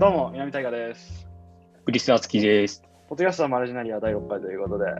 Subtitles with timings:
[0.00, 1.28] どうも、南大河です。
[1.84, 2.82] クリス・アツキです。
[3.10, 4.94] ポッドキャストはマルジナリア第6回ということで、や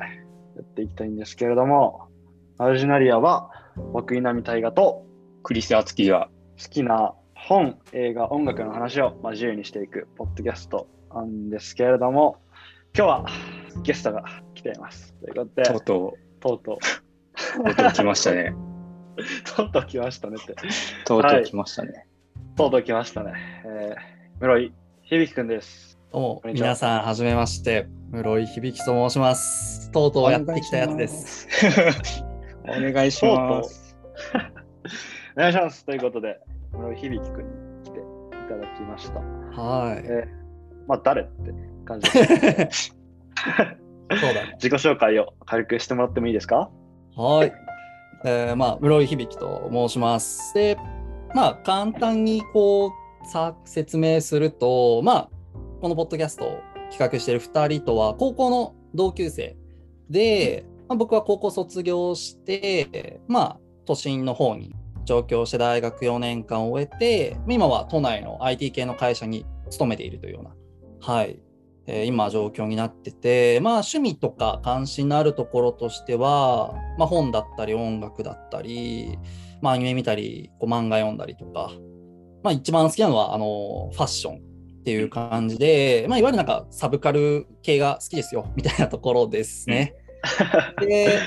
[0.61, 2.09] っていきたいんですけれども、
[2.59, 3.51] マルジナリアは、
[3.95, 5.07] 僕、南大河と
[5.43, 6.28] クリス・アツキが
[6.63, 12.37] 好きな本、映画、音楽の話を、まあ、自由にしていくポッドキャストなんですけれども、
[12.95, 13.27] 今日は
[13.82, 14.23] ゲストが
[14.55, 15.14] 来ています。
[15.14, 18.55] ということで、とうととうとう、う、とうとう来ましたね。
[19.56, 20.55] とうとう来ましたねって。
[21.06, 22.06] とうとう来ましたね。
[22.55, 23.32] とうとう来ましたね。
[23.64, 24.80] えー、室井
[25.10, 25.98] 響くんです。
[26.12, 27.88] どうも皆さん、はじめまして。
[28.12, 29.91] 室井響と申します。
[29.91, 31.48] とうとうやってきたやつです。
[32.62, 33.96] お願いします。
[35.36, 35.84] お願いします。
[35.84, 36.38] ということで、
[36.73, 37.50] 室井響くんに
[37.83, 38.02] 来てい
[38.48, 39.19] ただきました。
[39.60, 39.98] はい。
[40.05, 42.97] えー、まあ、誰って感じです。
[44.14, 44.52] そうだね。
[44.62, 46.70] 自己紹介を軽くしてもらってもいいですか？
[47.16, 47.52] はい。
[48.24, 50.55] えー、まあ、室井響と申します。
[50.55, 50.78] で、
[51.34, 52.91] まあ、簡単にこう、
[53.24, 55.31] さ説明すると、まあ、
[55.81, 59.56] このポッドキャストを企画している2人とは、高校の同級生
[60.08, 70.55] で、まあ、僕は高校卒業して、まあ、都心の方に上京して大学4年間を終えて、今は都内の IT 系の会社に勤めているというような、
[71.00, 71.41] はい、
[71.87, 79.19] えー今状況になってて、まあ趣味とか関心のあるところとしては、まあ本だったり音楽だったり、
[79.62, 81.72] まあアニメ見たり、こう漫画読んだりとか、
[82.42, 89.94] まあ一番好きなのはあのファッションっていう感じで、まあいわゆるなんかサブカル系が好きですよみたいなところですね。
[90.80, 91.19] で、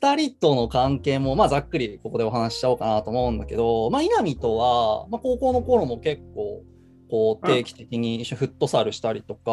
[0.00, 6.62] 2人との関係も、まあ、ざっくりここでお話ししちゃおうかなと思うんだけど、まあ、稲見とは、まあ、高校の頃も結構
[7.08, 9.50] こう定期的に一緒にフットサルしたりとか、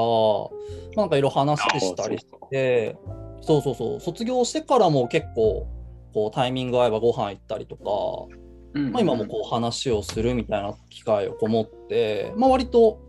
[0.95, 2.97] まあなんかいろいろ話したりして、
[3.41, 5.67] そうそうそう、卒業してからも結構
[6.13, 8.35] こうタイミング合えばご飯行ったりとか、
[8.73, 12.99] まあ、今もこう話をするみたいな機会をこもって、まあ、割と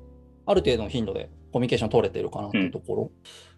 [0.47, 3.11] ある程度の頻度でコミュニケーション取れてるかなっていうところ。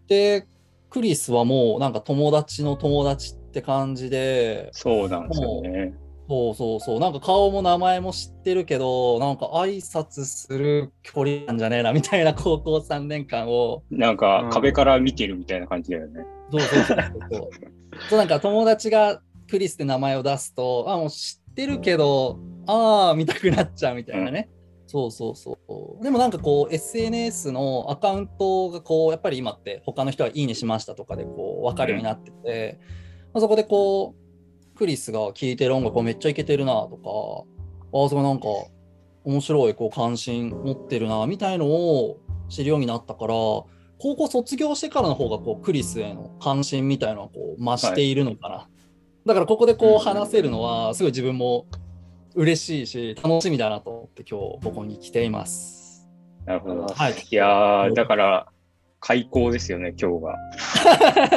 [0.06, 0.46] で、
[0.90, 5.94] クリスはもうなんか友達の友達って感じで、そうなんですよね。
[6.28, 16.24] そうそうそう、なんか顔も名前も知ってるけど、なんか挨拶する距離なんじゃねえなみたいな高校3年間を、なんか壁から見てるみたいな感じだよね。
[16.50, 16.98] そうそうそう
[17.30, 17.50] そう。
[18.10, 24.50] そうなんか友達がクリスって名前を出すと、あ、もう知っててるけど、ああ、見たくなっちゃうみたいなね。
[24.86, 25.58] そうそうそ
[26.00, 26.04] う。
[26.04, 32.78] でもなんかこう SNS のアカウントがこうやっぱり今って他の人はいいねしましたとかでこう分かるようになってて、
[33.34, 37.46] まあ、そこでこうクリスが聴いてる音楽めっちゃイケてるなと
[37.92, 38.46] か、ああ、そこなんか
[39.24, 43.34] 面白いこう関心持ってるなみたいのを知るようになったから、
[43.98, 48.68] 高校卒業してからの方がこうクリスへの関心みたいのはこう増しているのかな。
[49.26, 51.66] だからここでこう話せるのはすごい自分も
[52.36, 56.08] 嬉しいし楽しみだなと思って今日ここに来ています。
[56.46, 56.86] なるほど。
[56.86, 57.14] はい。
[57.28, 58.46] いやー、だから、
[59.00, 60.26] 開口ですよね、今日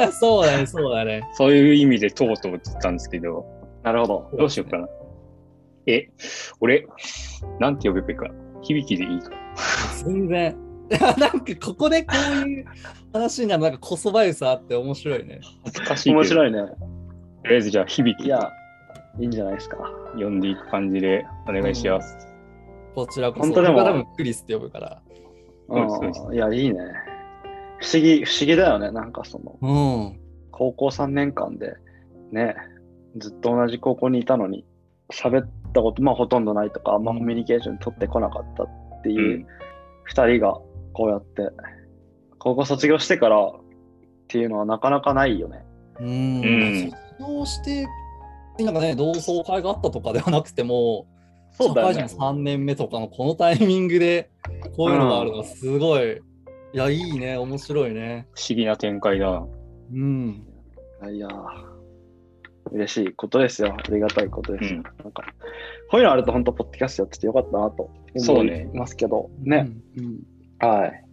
[0.04, 0.12] が。
[0.12, 1.28] そうだね、そうだね。
[1.32, 3.44] そういう意味でとうとうって言ったんですけど、
[3.82, 4.30] なるほど。
[4.38, 4.88] どうしようかな。
[5.86, 6.08] え、
[6.60, 6.86] 俺、
[7.58, 8.30] なんて呼べばいいか。
[8.62, 9.32] 響きでいいか。
[10.04, 10.56] 全然。
[11.18, 12.14] なんかここでこ
[12.44, 12.66] ういう
[13.12, 15.40] 話になるなんかこそばゆさあって面白いね。
[15.64, 16.14] 恥ずかしい。
[16.14, 16.60] 面白いね。
[17.42, 18.52] とりあえずじゃあ、響きいや、
[19.18, 19.78] いいんじゃないですか。
[20.14, 22.28] 呼んでいく感じでお願いします。
[22.94, 23.42] こちらこそ。
[23.44, 25.02] 本当でもクリスって呼ぶから。
[25.68, 26.78] そうん、いや、いいね。
[27.78, 28.90] 不思議、不思議だよね。
[28.90, 30.20] なんかその、うん。
[30.50, 31.74] 高校3年間で、
[32.32, 32.56] ね、
[33.16, 34.64] ずっと同じ高校にいたのに、
[35.12, 38.66] 喋ったこと、まあほとんどないとか、あんまコミュニケーション取ってこなかったっ
[39.02, 39.12] てう。
[39.12, 39.46] いうん
[40.04, 40.54] 二人が
[40.92, 41.48] こうやって、
[42.38, 43.50] 高校卒業してからっ
[44.26, 45.64] ていうのはなかなかないよね。
[46.00, 46.06] うん。
[46.06, 46.44] う
[46.86, 47.86] ん卒業して、
[48.62, 51.06] なんかね、同窓会があったとかではなくても、
[51.52, 52.16] そうだよね社会人。
[52.16, 54.30] 3年目とかのこのタイミングで
[54.76, 56.20] こういうのがあるのはすごい、
[56.72, 58.28] いや、いいね、面白いね。
[58.34, 59.46] 不思議な展開だな。
[59.92, 60.46] うん。
[61.12, 61.42] いやー、
[62.72, 63.74] 嬉しいことですよ。
[63.76, 64.78] ありがたいことですよ。
[64.78, 65.24] うんなんか、
[65.90, 69.70] こういうのあると本当、ポッドキャストやっててよかったなと思そうねいますけど、ね。
[69.96, 70.04] うん。
[70.04, 70.20] うん
[70.60, 71.04] はい。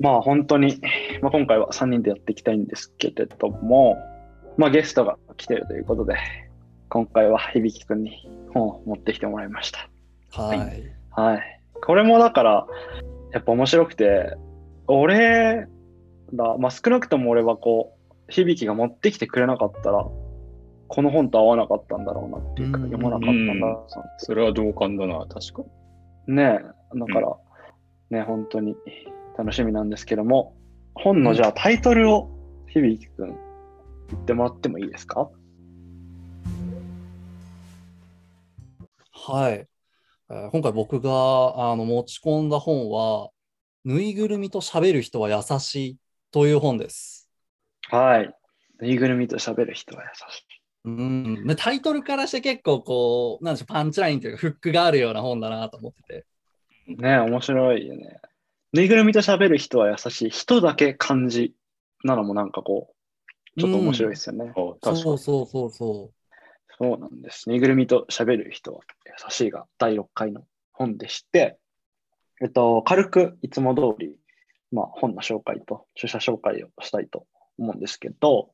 [0.00, 0.80] まあ本当に、
[1.22, 3.96] まあ、今回は3人でやっていきたいんですけれども、
[4.58, 6.16] まあゲストが来てるということで、
[6.88, 9.88] 今回は響くんに本を持ってきてもらいました。
[10.32, 10.58] はい。
[11.10, 11.60] はい。
[11.80, 12.66] これもだから、
[13.32, 14.36] やっぱ面白くて、
[14.88, 15.68] 俺
[16.32, 20.04] ら、まあ少なくとも俺はこう、響が持ってきてくれなかったら、
[20.88, 25.62] この本と合わなかったんだろうなっていうか、うん読まなかったんだろうなそれは同感だな、確か
[26.26, 26.34] に。
[26.34, 27.36] ねえ、だから、
[28.10, 28.74] ね、本当に
[29.38, 30.56] 楽しみなんですけども、
[30.94, 32.28] 本のじゃあタイトルを
[32.66, 33.47] 響くん言
[34.16, 35.30] ってもらってもいいですか？
[39.12, 39.52] はい。
[39.52, 41.10] えー今回僕が
[41.72, 43.30] あの持ち込んだ本は、
[43.84, 45.96] ぬいぐるみと喋る人は優しい
[46.30, 47.30] という本です。
[47.90, 48.34] はい。
[48.80, 50.44] ぬいぐるみと喋る人は優しい。
[50.84, 56.26] うん、でタイトルからして結構こう、なんでしょう、パンチラインというか、フックがあるような本だなと思ってて。
[56.86, 58.20] ね面白いよね。
[58.72, 60.30] ぬいぐるみと喋る人は優しい。
[60.30, 61.54] 人だけ漢字
[62.04, 62.94] なのもなんかこう、
[63.58, 64.52] ちょっと面白いですよね。
[64.54, 65.02] お確かに。
[65.02, 66.10] そうそうそうそ
[66.78, 67.48] そうなんです。
[67.48, 71.58] ぬいぐるみと喋る人は優しいが第6回の本でして、
[72.40, 74.16] えっと、軽くいつも通り、
[74.70, 77.26] まあ、本の紹介と著者紹介をしたいと
[77.58, 78.50] 思うんですけど、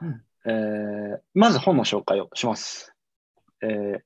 [0.00, 2.92] うんえーまず本の紹介をします、
[3.62, 4.00] えー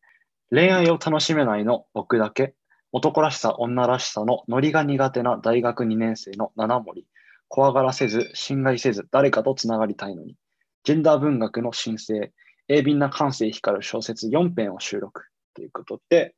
[0.50, 2.54] 恋愛を楽しめないの僕だけ、
[2.92, 7.04] 男らしさ、女らしさのノリが苦手な大学2年生の七森、
[7.56, 10.36] 怖がらせず、侵害せず、誰かとつながりたいのに、
[10.84, 12.30] ジェンダー文学の申請、
[12.68, 15.22] 鋭敏な感性光る小説4編を収録。
[15.54, 16.34] ということで、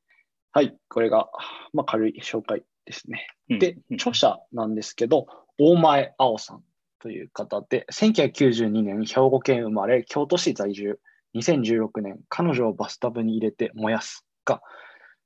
[0.52, 1.28] はい、これが、
[1.72, 3.26] まあ、軽い紹介ですね。
[3.50, 3.58] うん。
[3.58, 5.26] で、うん著者なんですけど、
[5.58, 6.62] 大前青さん。
[7.00, 11.00] という方で、1992年兵庫県生まれ、京都市在住、
[11.34, 14.62] 2016年、彼女をバスタブに入れて燃やすが、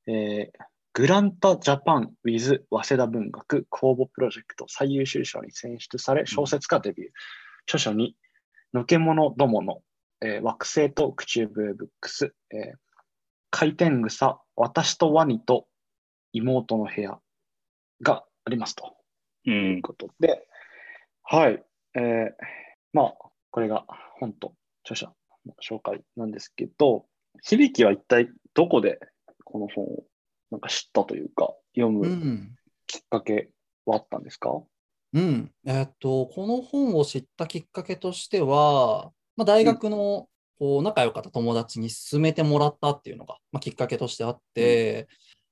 [0.07, 7.11] えーグランタジャパン with 早稲田文学公募プロジェクト最優秀賞に選出され、小説家デビュー。
[7.65, 8.15] 著書に、
[8.75, 9.81] のけものどもの、
[10.21, 12.77] えー惑星と口笛ブックス、えー
[13.51, 15.67] 回転草、私とワニと
[16.33, 17.19] 妹の部屋
[18.03, 18.95] がありますと
[19.47, 19.51] う。
[19.51, 20.47] いうんことで、
[21.23, 21.63] はい。
[21.95, 22.31] えー
[22.93, 23.15] まあ、
[23.51, 23.87] これが
[24.21, 24.55] 本と
[24.85, 25.13] 著者
[25.47, 27.07] の紹介なんですけど、
[27.43, 28.99] 響は一体どこで
[29.45, 30.05] この本を
[30.53, 32.03] なんか知ったというか、読う。
[32.03, 32.55] うむん。
[32.87, 33.49] きっかけ
[33.87, 34.51] はあったんですか、
[35.15, 35.51] うん。
[35.65, 40.29] えっと、この本を知ったきっかけとしては、まあ、大学の
[40.59, 45.09] こう仲良かった友達に勧めてもらったっていうのが、まあ、きっかけとしてあって、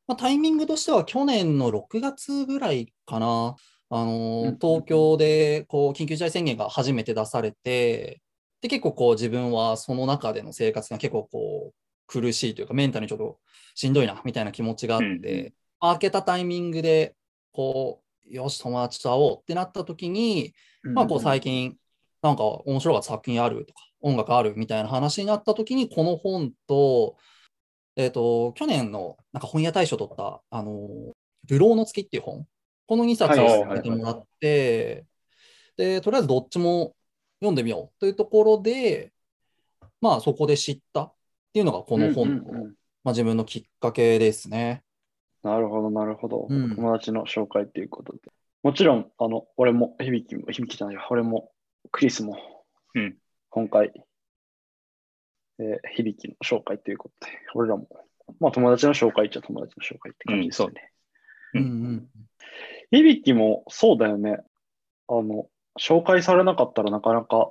[0.07, 3.57] まあ、タイミングとしては去年の6月ぐらいかな。
[3.93, 8.21] あのうん東京でこう緊急事態宣言が初めて出されて、
[8.61, 11.75] で、結構こう自分はその中での生活が結構こう
[12.11, 13.39] 苦しいというか、メンタルにちょっと
[13.77, 15.53] しんどいなみたいな気持ちがあって、うんうん。
[15.81, 17.15] 開けたタイミングで、
[17.53, 20.53] こう、よし、友達と会おうってなった時に、
[20.83, 21.77] まあ、こう最近、
[22.23, 27.17] なんか面白かった作品あるとか、音楽あるみたいな話になった時に、この本と、
[27.97, 30.89] えっ、と、去年のなんか本屋大賞取った、あの、
[31.49, 32.47] 流浪の月っていう本、
[32.87, 35.07] この2冊をはいはい勧めてもらって、
[35.77, 36.95] で、とりあえずどっちも
[37.41, 39.13] 読んでみようというところで、
[40.01, 41.13] まあそこで知った
[41.51, 44.85] っていうのがこの本の、うんうんうんまあ、自分のきっかけですね。
[45.43, 46.47] なるほど、なるほど。
[46.49, 48.19] うん友達の紹介ということで。
[48.63, 51.07] もちろん、あの、俺も、響きも、響きじゃないよ。
[51.11, 51.51] 俺も、
[51.91, 52.37] クリスも、
[52.95, 53.17] うん
[53.49, 53.93] 今回、
[55.59, 57.89] えー響きの紹介ということで、俺らも、
[58.39, 60.93] まあ友達の紹介っちゃ友達の紹介って感じですよね。
[61.55, 62.09] うんうんうん
[62.93, 64.39] 響きもそうだよね。
[65.09, 65.49] あの、
[65.81, 67.51] 紹介されなかったらなかなか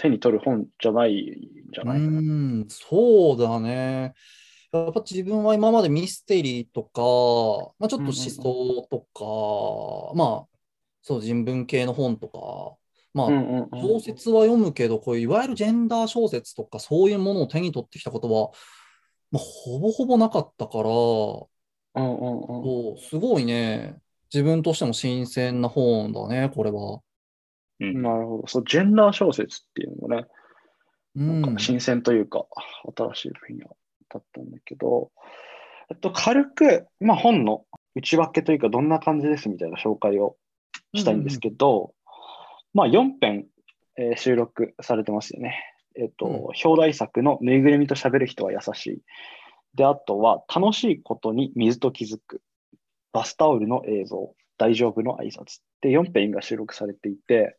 [0.00, 1.96] 手に取る本じゃないんじゃうな。
[1.96, 4.14] い、ん、そうだね。
[4.72, 10.58] やっぱ自分は今までミステリーとか、まあ、ちょっと思想とか、まあ、
[11.02, 12.78] そう、人文系の本とか、
[13.12, 18.50] まあ、うんうんうん小説は読むけど、こういういわゆるジェンダー小説とか、そういうものを手に取ってきたことは、
[19.30, 21.48] まあ、ほぼほぼなかったから、うん
[21.94, 22.98] うんうん。
[22.98, 23.96] すごいね、
[24.32, 27.00] 自分としても新鮮な本だね、これは。
[27.80, 28.46] うんなるほど。
[28.46, 30.26] そう、ジェンダー小説っていうのもね、
[31.16, 32.46] うんなんか新鮮というか、
[32.96, 33.76] 新しい分野
[34.08, 35.10] だったんだけど、
[35.90, 37.64] えっと、軽く、まあ、本の
[37.96, 40.36] 内訳というか、どんな感じですみたいな紹介を
[40.94, 41.94] したいんですけど、
[42.74, 43.46] まあ、4編、
[43.96, 45.56] えー収録されてますよね。
[45.96, 46.34] えっと、うん
[46.64, 48.98] 表題作のぬいぐるみと喋る人は優しい。
[49.74, 52.42] で、あとは、楽しいことに水と気づく。
[53.12, 54.34] バスタオルの映像。
[54.58, 55.60] 大丈夫の挨拶。
[55.80, 57.56] で、4編が収録されていて、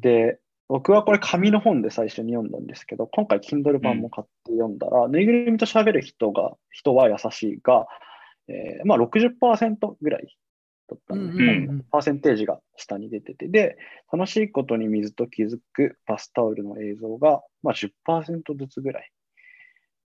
[0.00, 7.86] で、僕はこれ紙の本で最初に読んだんですけど、今回 Kindle 版も買って読んだら、ぬいぐるみと喋る人が、人は優しいが、
[8.48, 10.36] えーまあ60%ぐらい
[10.88, 13.76] だったので、うんうんうんパーセンテージが下に出てて、で、
[14.10, 19.10] 楽しいことに水と気づくバスタオルの映像が、まあ、10%ずつぐらい。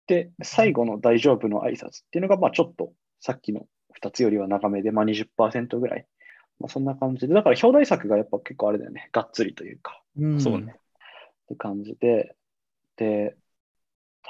[0.08, 3.68] で、最後の大丈夫の挨拶っていうのが、まあちょっとさっきの
[4.02, 6.06] 2つよりは長めで、まあ20%ぐらい。
[6.60, 10.02] まあそんな感じで、だから表題作がやっぱ結構あれだよね、がっつりというか。
[10.18, 10.42] うん。
[10.42, 10.76] そうね。
[10.78, 10.82] っ
[11.50, 12.36] て感じで、
[12.98, 13.36] で、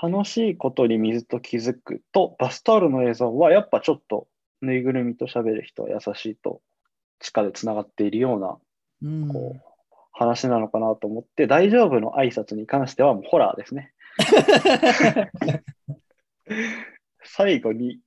[0.01, 4.27] 楽しいことに水と気づくと、バスタオルの映像はやっぱちょっと
[4.61, 6.61] ぬいぐるみと喋る人は優しいと
[7.19, 8.57] 地下でつながっているような
[9.03, 9.29] うん。
[9.29, 9.61] こう
[10.11, 13.91] 話なのかなと思って、大丈夫の挨拶に関してはもうホラーですね。
[17.23, 17.99] 最後に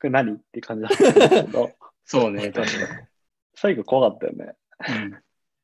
[0.00, 0.34] これ何？
[0.34, 1.70] って感じだったんですけど、
[2.04, 3.08] そうね、確か
[3.60, 4.54] 最後怖かったよね。
[4.88, 5.14] に。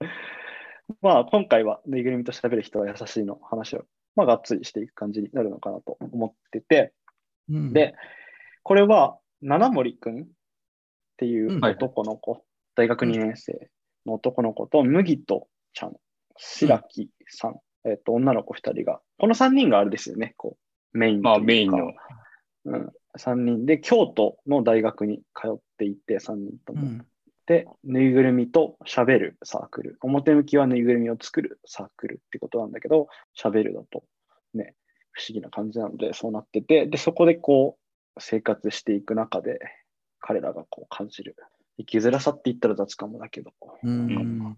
[1.01, 6.93] まあ、今回はぬいぐるみと喋る人は優しいの話を、まあ、がっつりしていく感じになるのかなと思ってて、
[7.49, 7.95] うんで、
[8.65, 10.27] これは、七森くんっ
[11.17, 13.71] ていうんう男の子、大学2年生
[14.05, 15.97] の男の子と、麦とちゃん、
[16.37, 20.59] 白木さん、えっと、女の子2人が、この3人があれですよね、こ
[20.93, 21.95] う、メインまあ、メインの。
[22.67, 27.03] うん、3人で、京都の大学に通っていて、3人とも。
[27.49, 29.99] うんで、ぬいぐるみと喋るサークル。
[30.03, 33.09] 表向きはぬいぐるみを作るサークルってことなんだけど、
[33.41, 34.05] 喋るだと
[34.55, 34.75] ね、
[35.13, 37.79] 不思議な感じなので、そうなってて、で、そこでこ
[38.17, 39.61] う、生活していく中で、
[40.21, 41.37] 彼らがこう感じる。
[41.79, 44.57] 生きづらさって言ったら雑かもだけど、うん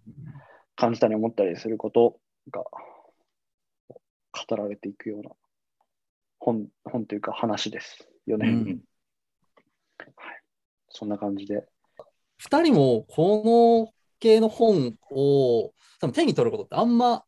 [0.77, 2.21] 感じたり思ったりすること
[2.53, 5.31] が語られていくような
[6.39, 8.49] 本、本というか話ですよね。
[8.49, 8.81] うん
[10.91, 11.67] そんな感じで。
[12.39, 17.25] 二人もこの系の本を多分手に取ることってあんま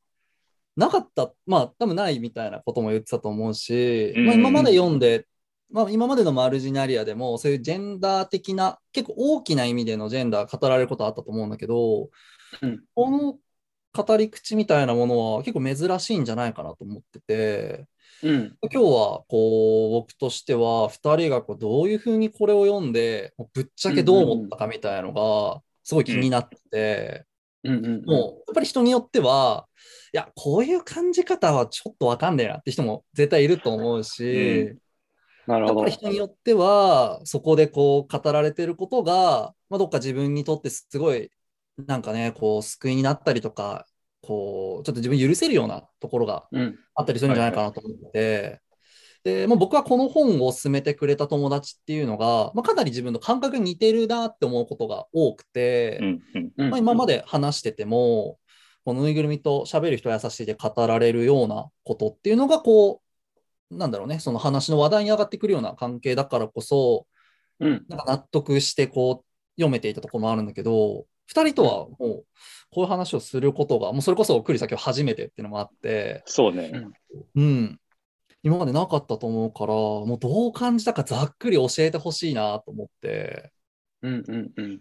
[0.76, 4.26] なかった、まあ多分ないみたいなことも言ってたと思うし、うん。
[4.26, 5.26] まあ、今まで読んで、
[5.70, 12.08] まあ、今までのマルジナリアでもそういうジェンダー的な結構大きな意味でのジェンダー語られることあったと思うんだけど、
[12.62, 12.80] うん。
[12.94, 13.38] この
[13.92, 17.86] 語り口みたいなものは結構珍しいんじゃないかなと思ってて、
[18.22, 18.56] うん。
[18.62, 27.24] 今日はこう僕としては2人がこうどういうふうにこれを読んでぶっちゃけどう思ったかみたいなのがすごい気になって、
[27.64, 28.04] うんうんうん。
[28.04, 29.66] もうやっぱり人によっては
[30.12, 34.74] いやこういう感じ方はちょっとわかんねえなって人も絶対いると思うし、
[35.46, 35.92] なるほどやっぱり。
[35.92, 41.30] 人によってはそこでこう語られてることが、まあ、どっか自分にとってすごい
[41.86, 43.86] なんかねこう救いになったりとか
[44.30, 46.78] こうちょっと自分許せるようなところがうん。
[46.94, 48.60] あったりするんじゃないかなと思って、
[49.24, 56.00] で、もう僕はこの本を勧めてくれた友達っていうのが、まあ、かなり自分の感覚に似てるなって思うことが多くて、
[56.56, 58.38] まあ、今まで話してても、
[58.84, 63.02] このぬいぐるみと喋る人は優しいで語られるようなことっていうのが、こ
[63.70, 67.06] う、なんだろうね、その話の話題に上がってくるような関係だからこそ、
[67.58, 67.84] うん。
[67.88, 72.24] なんか納得してこう読めていたところもあるんだけど、2人とはもう
[72.70, 76.72] こういう話をすることが、もうそれこそ栗崎は初めてっていうのもあって、そうね。
[77.34, 77.80] うん。
[78.42, 83.52] 今までなかったと思うから、もうどう感じたかざっくり教えてほしいなと思って。
[84.02, 84.80] うんうんうん。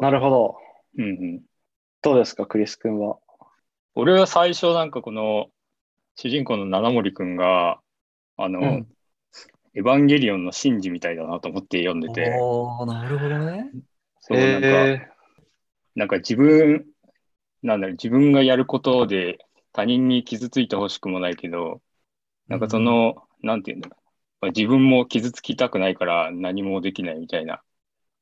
[0.00, 0.56] なるほど。
[0.98, 1.42] うんうん
[2.02, 3.16] どうですか、クリス君は？
[3.94, 5.46] 俺は最初なんかこの
[6.16, 7.80] 主人公の七森くんが、
[8.36, 8.86] あの、うん
[9.76, 13.70] エヴァンゲリオンのシンジみたいだなと思って読んでて、ああ、なるほどね。
[14.20, 15.08] そうなんか、え
[15.94, 16.86] なんか自分、
[17.62, 19.38] なんだろう、自分がやることで
[19.72, 21.82] 他人に傷ついてほしくもないけど、
[22.48, 24.02] なんかその、なんていうんだろう、
[24.42, 27.62] まあ自分も傷つきたくないから何もできないみたいな、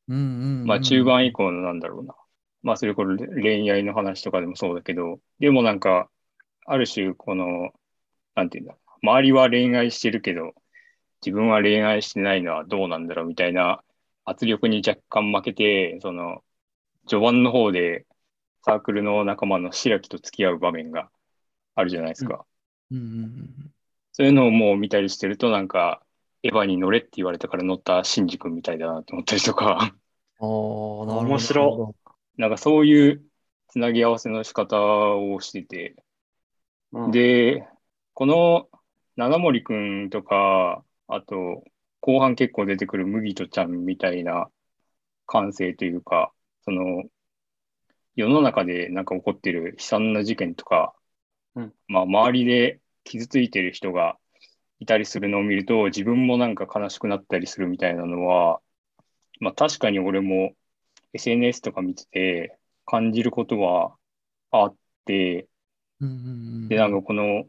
[0.09, 2.15] うんうんうんまあ中盤以降のなんだろうな、
[2.63, 6.11] まあそれこそ恋愛の話とかでもそうだけど、でもなんか、
[6.67, 7.73] ある種この、
[8.35, 10.55] なんていうんだ、周りは恋愛してるけど、
[11.25, 13.83] 自分は恋愛してないのはどうなんだろうみたいな
[14.25, 16.45] 圧力に若干負けて、その、
[17.07, 18.07] 序盤の方で
[18.63, 21.11] サークルの仲間の白木と付き合う場面が
[21.75, 22.45] あるじゃないですか。
[22.91, 22.99] うん。
[22.99, 23.73] うんうん
[24.15, 26.03] そういうのをもう見たりしてると、なんか、
[26.43, 29.95] エヴァに乗れって言われたから乗ったシンジ君みたいだなと思ったりとか、ああ、なる
[30.39, 31.21] ほど。
[31.21, 31.95] 面白。
[32.37, 33.25] なんかそういう
[33.69, 34.81] つなぎ合わせの仕方
[35.17, 35.97] をしてて、
[36.93, 37.67] うん、で、
[38.13, 38.69] この
[39.17, 41.65] 七森くんとか、あと、
[42.01, 44.51] 後半結構出てくる麦とちゃんみたいな
[45.27, 46.33] 感性というか、
[46.65, 47.05] その、
[48.15, 50.95] 世の中でなんか起こってる悲惨な事件とか、
[51.55, 51.75] うん。
[51.89, 54.17] まあ、周りで傷ついてる人が
[54.79, 58.61] いたりするのを見ると、自分もなんか悲しくなったりするみたいなのは、
[59.41, 60.53] まあ、確かに俺も
[61.15, 63.95] SNS とか見てて感じることは
[64.51, 65.49] あって、
[66.01, 66.19] うんうんう
[66.67, 66.69] ん。
[66.69, 67.45] で、なんかこの、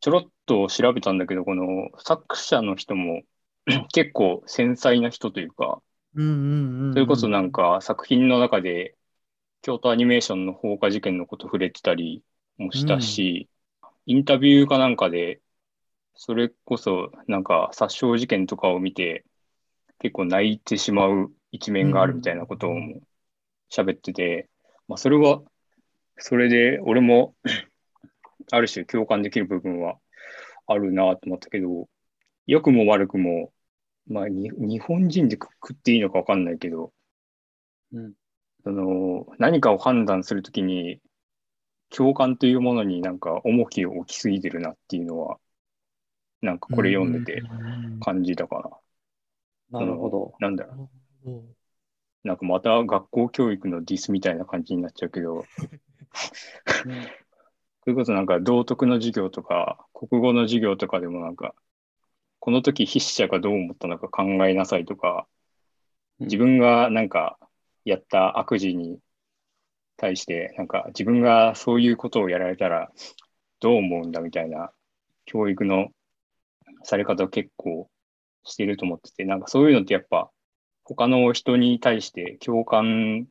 [0.00, 3.22] ちょろっと調べたんだけど、この作者の人も
[3.92, 5.82] 結構繊細な人というか、
[6.92, 8.96] それこそなんか作品の中で
[9.62, 12.22] 京都アニメーションの放火事件のこと触れてたり
[12.58, 13.48] もしたし、
[14.06, 15.40] インタビューかなんかで、
[16.14, 19.24] それこそなんか殺傷事件とかを見て
[19.98, 23.00] 結構泣いてしまう一面があるみたいなことをも
[23.70, 24.48] 喋ってて、
[24.88, 25.42] まあそれは、
[26.18, 27.34] それで俺も
[28.52, 29.98] ある種共感できる部分は
[30.66, 31.88] あるなと思ったけど、
[32.46, 33.52] 良くも悪くも、
[34.06, 36.92] まあに日本人でくくっていいのかわかんないけど、
[37.92, 38.12] うん。
[38.64, 41.00] その何かを判断するときに
[41.90, 45.38] 共感というものになんか重きを置きすぎてるなっていうのは、
[46.42, 47.42] なんかこれ読んでて
[48.00, 48.80] 感じたか
[49.72, 49.80] な。
[49.86, 50.34] るほど。
[50.40, 50.90] なんだろ
[51.24, 51.30] う。
[51.30, 51.44] お
[52.24, 55.44] なんかまた学校教育のディスみたいな感じになっちゃうけど、
[57.84, 61.54] それこそなんか道徳の授業とか、国語の授業とかでもなんか、
[62.44, 65.26] この時筆者がどう思ったのか考えなさいとか、
[66.18, 67.38] 自分がなんか
[67.86, 68.98] やった悪事に
[69.96, 72.90] 対して、なんか自分がそういうことをやられたら
[73.60, 74.72] どう思うんだみたいな
[75.24, 75.88] 教育の
[76.82, 77.88] され方を結構
[78.42, 80.30] してると思ってて、なんかそういうのってやっぱ
[80.82, 83.26] 他の人に対して共感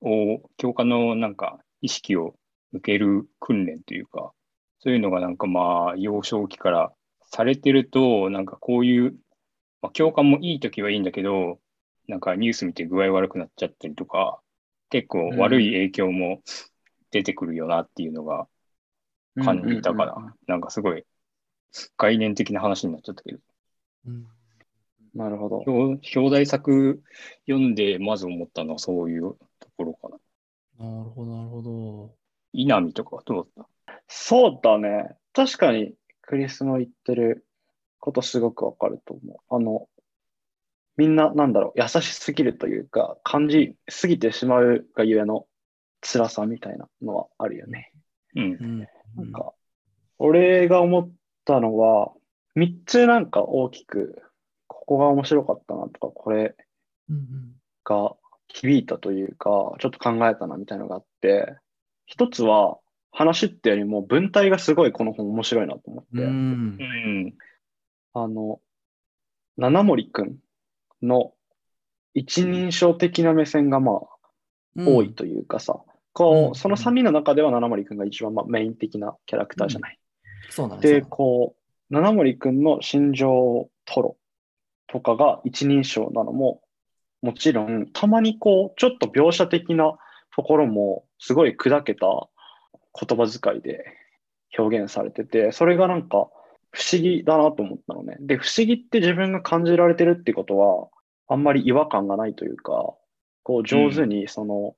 [0.00, 2.34] を、共感のなんか意識を
[2.72, 4.32] 向ける訓練というか、
[4.80, 6.92] そういうのがなんかまあ幼少期から
[7.30, 9.16] されてると、なんかこういう、
[9.82, 11.60] まあ、共感もいい時はいいんだけど、
[12.08, 14.40] なんかニュース見て具合悪くなっちゃったりとか、
[14.90, 16.42] 結構悪い影響も
[17.10, 18.48] 出てくるよなっていうのが
[19.42, 21.04] 感じたから、うんうんうんなんかすごい
[21.96, 23.38] 概念的な話になっちゃったけど、
[24.08, 24.26] うん
[25.14, 25.58] なるほど。
[25.66, 27.02] 表表題作
[27.48, 30.86] 読んでまず思ったのはそういうところかな。
[30.86, 32.14] なるほど、なるほど。
[32.52, 34.02] 稲見とかはどうだった？
[34.08, 35.16] そうだね。
[35.32, 35.94] 確かに
[36.30, 37.44] クリスの言ってる
[37.98, 39.36] ことすごくわかると思う。
[39.48, 39.88] あの、
[40.96, 45.46] みんな、なんだろう、優しすぎるというか、感じすぎてしまうがゆえの
[46.02, 47.92] 辛さみたいなのはあるよね。
[48.36, 48.64] うんう。
[48.64, 48.78] ん。
[49.16, 49.54] なんか、
[50.18, 51.12] 俺が思っ
[51.44, 52.12] たのは、
[52.54, 54.22] 3つなんか大きく、
[54.68, 56.54] ここが面白かったなとか、これ
[57.08, 58.14] うんうんが
[58.46, 59.48] 響いたというか、
[59.80, 61.56] ちょっと考えたなみたいなのがあって、
[62.06, 62.78] 一つは、
[63.12, 66.84] 話ってよりも文体がすごいこの本面白いなと思って、うんう。
[66.84, 67.34] ん。
[68.14, 68.60] あの、
[69.56, 70.36] 七森くん
[71.02, 71.32] の
[72.14, 73.98] 一人称的な目線がまあ
[74.76, 75.80] 多いというかさ、
[76.12, 79.98] こうんう、その3人の中では七森くんが一番まあメイン的なキャラクターじゃない。
[80.48, 81.06] そうなんですで、よ。
[81.08, 84.16] こう、七森くんの心情トロ
[84.86, 86.60] とかが一人称なのも、
[87.22, 89.98] もちろん、たまにこう、ちょっと描写的な
[90.34, 92.06] ところも、すごい砕けた
[92.98, 93.84] 言葉遣いで
[94.58, 96.30] 表現されてて、それがなんか
[96.70, 98.16] 不思議だなと思ったのね。
[98.20, 100.88] で、不思議って自分が感じられてるってことは、
[101.28, 102.94] あんまり違和感がないというか、
[103.42, 104.74] こう、上手にその、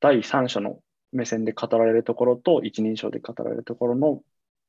[0.00, 0.78] 第三者の
[1.12, 4.20] 目線で語られるところと一人称で語られるところの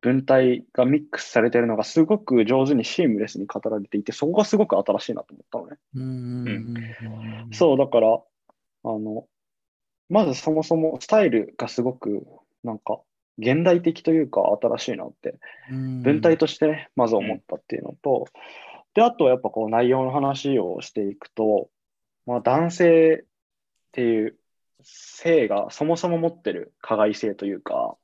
[0.01, 5.77] 文体がミックスされてるのがすごく上手にシームレスに語られていて、そこがすごく新しいなと思ったのね。
[5.95, 7.47] うん。
[7.51, 8.19] そう、だから、あ
[8.83, 9.25] の、
[10.09, 12.23] まずそもそもスタイルがすごく
[12.65, 12.99] なんか
[13.37, 15.35] 現代的というか新しいなって、
[15.69, 16.01] うん。
[16.03, 18.27] 文体としてね、まず思ったっていうのと、
[18.93, 21.69] で、あとはやっぱこう内容の話をしていくと、
[22.25, 23.25] まあ男性っ
[23.91, 24.37] ていう
[24.81, 27.97] 性がそもそも持ってる加害性というか、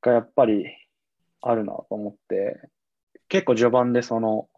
[0.00, 0.66] がやっぱり
[1.42, 2.60] あるなと思って、
[3.28, 4.48] 結構序盤でその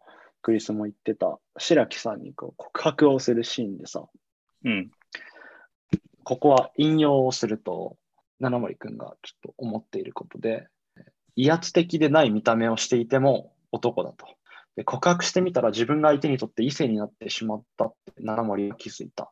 [0.41, 4.05] クリスも言ってた白木さんにこう告白をするシーンでさ、
[4.65, 4.91] うん。
[6.23, 7.97] ここは引用をすると、
[8.39, 10.67] 七森くんがちょっと思っていることで、
[11.35, 14.27] 威圧的でない見た目をしていても男だと。
[14.75, 19.29] で告白してみたら自分が相手にとって異性になってしまったって七森は気づいた。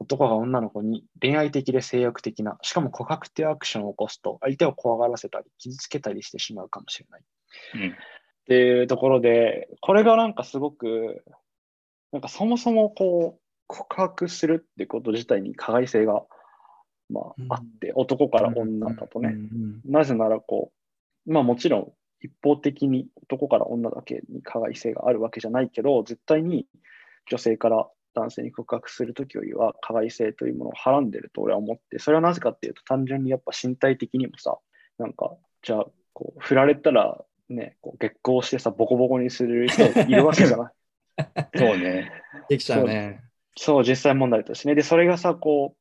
[0.00, 7.22] 男が女の子に恋愛的で性欲的な、しかも告白っていうアクションを起こすと相手を怖がらせたり傷つけたりしてしまうかもしれない。
[7.74, 7.90] うん。
[7.90, 7.94] っ
[8.46, 11.22] ていうところで、これがなんかすごく、
[12.12, 16.24] なんかそもそもこう、告白するってこと自体に加害性が、
[17.08, 19.28] まうんあ、あって、男から女だとね。
[19.28, 20.72] うんなぜならこ
[21.26, 26.66] う、まあもちろん一方的に男から女だけに加害性があるわけじゃないけど、絶対に
[27.30, 34.58] 女性から男性に告白するときよりは加害性というものをはらんでると俺は思って、それはなぜかっていうと単純にやっぱ身体的にもさ、
[34.98, 40.72] なんか、じゃあ、こう、振られたらね、こう月光してさ、ボコボコにする人いるわけじゃない。
[41.56, 42.10] そうね。
[42.48, 43.22] できちゃうね。
[43.58, 44.76] そう、実際問題としてね。
[44.76, 45.74] で、それがさ、こ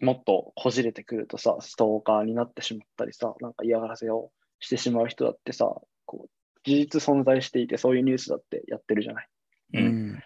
[0.00, 5.70] う、もっとこじれてくるとさ、ストーカーになってしまったりさ、なんか嫌がらせをしてしまう人だってさ、
[6.06, 6.30] こう、
[6.64, 9.28] 事実存在していて、そういうニュースだってやってるじゃない。
[9.74, 9.78] う。
[9.78, 10.22] うんん。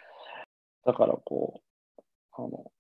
[0.87, 1.63] だからこ
[1.99, 2.03] う、
[2.33, 2.71] あの、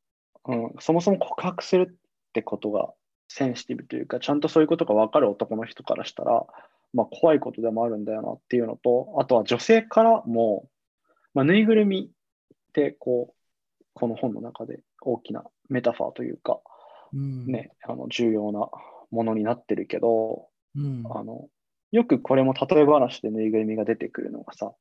[0.46, 2.92] うん、そもそも告白するってことが
[3.28, 6.44] センシティブというか、ちゃんとそういうことが分かる男の人からしたら、
[6.92, 10.68] まあ怖いことでもあるんだよなっていうのと、あとは女性からも、
[11.32, 13.43] まあ、ぬいぐるみってこう、
[13.94, 16.60] この本の中で大きなメタファーというか、
[17.12, 17.46] うん。
[17.46, 18.68] ね、あの重要な
[19.10, 21.04] ものになってるけど、うん。
[21.10, 21.48] あの、
[21.92, 24.72] よくこれも例え話でぬいぐるみが出てくるのがさ、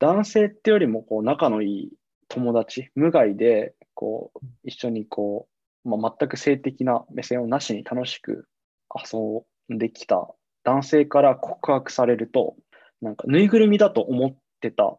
[0.00, 1.92] 男性ってよりもこう仲のいい
[2.28, 5.46] 友達、無害でこう一緒にこ
[5.84, 8.48] う、まあ、全く性的な目線をなしに楽しく
[8.92, 10.28] 遊んできた
[10.64, 12.56] 男性から告白されると、
[13.00, 14.96] なんかぬいぐるみだと思ってた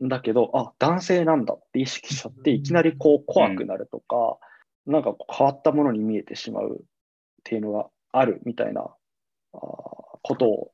[0.00, 4.38] だけど、あ、男性なんだって意識しちゃって、いきなりこう怖くなるとか、
[4.86, 6.84] なんかこう変わったものに見えてしまうっ
[7.44, 8.82] ていうのがあるみたいな
[9.52, 9.58] あー
[10.22, 10.72] ことを、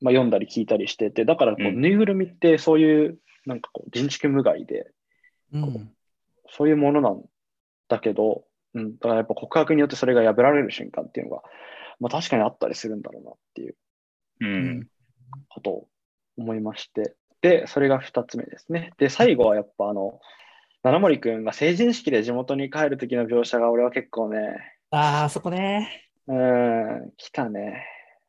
[0.00, 1.80] まあ、読んだり聞いたりしてて、だからこう、うん。
[1.80, 4.90] ぬいぐるみってそういうなんかこう人畜無害で、
[5.52, 5.92] うん。
[6.48, 7.22] そういうものなん
[7.88, 11.42] だけど、うん、だからやっぱ告白によってそれが破られる瞬間っていうのが、
[11.98, 13.76] まあ、確かにあったりするんだろうなっていう
[14.40, 14.46] う。
[14.46, 14.88] うんん。
[15.48, 15.88] ことを
[16.36, 18.92] 思いまして、で、それが2つ目ですね。
[18.98, 20.20] で、最後はやっぱあの、
[20.82, 24.56] 七森くんが成人式で地元に帰る時の描写が俺は結構ね、
[24.90, 26.10] ああ、そこね。
[26.26, 27.84] うーん、来たね。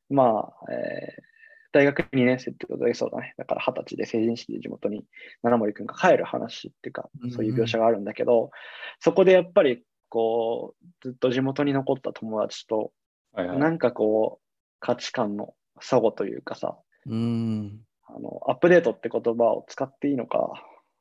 [0.10, 1.32] まあ、えー
[1.74, 3.34] 大学2年生ってことでそうだね。
[3.38, 5.06] だから二十歳で成人式で地元に
[5.42, 8.52] 七森くんが帰る話っていうかうんう、んそういう描写があるんだけど、
[9.00, 12.92] そこでやっぱりこう、ずっと地元に残った友達と、
[13.32, 13.60] はいはい。
[13.60, 14.46] なんかこう、
[14.82, 17.86] 価値観の齟齬というかさ、うん。
[18.16, 20.52] あの、アップデートって言葉を使っていいのか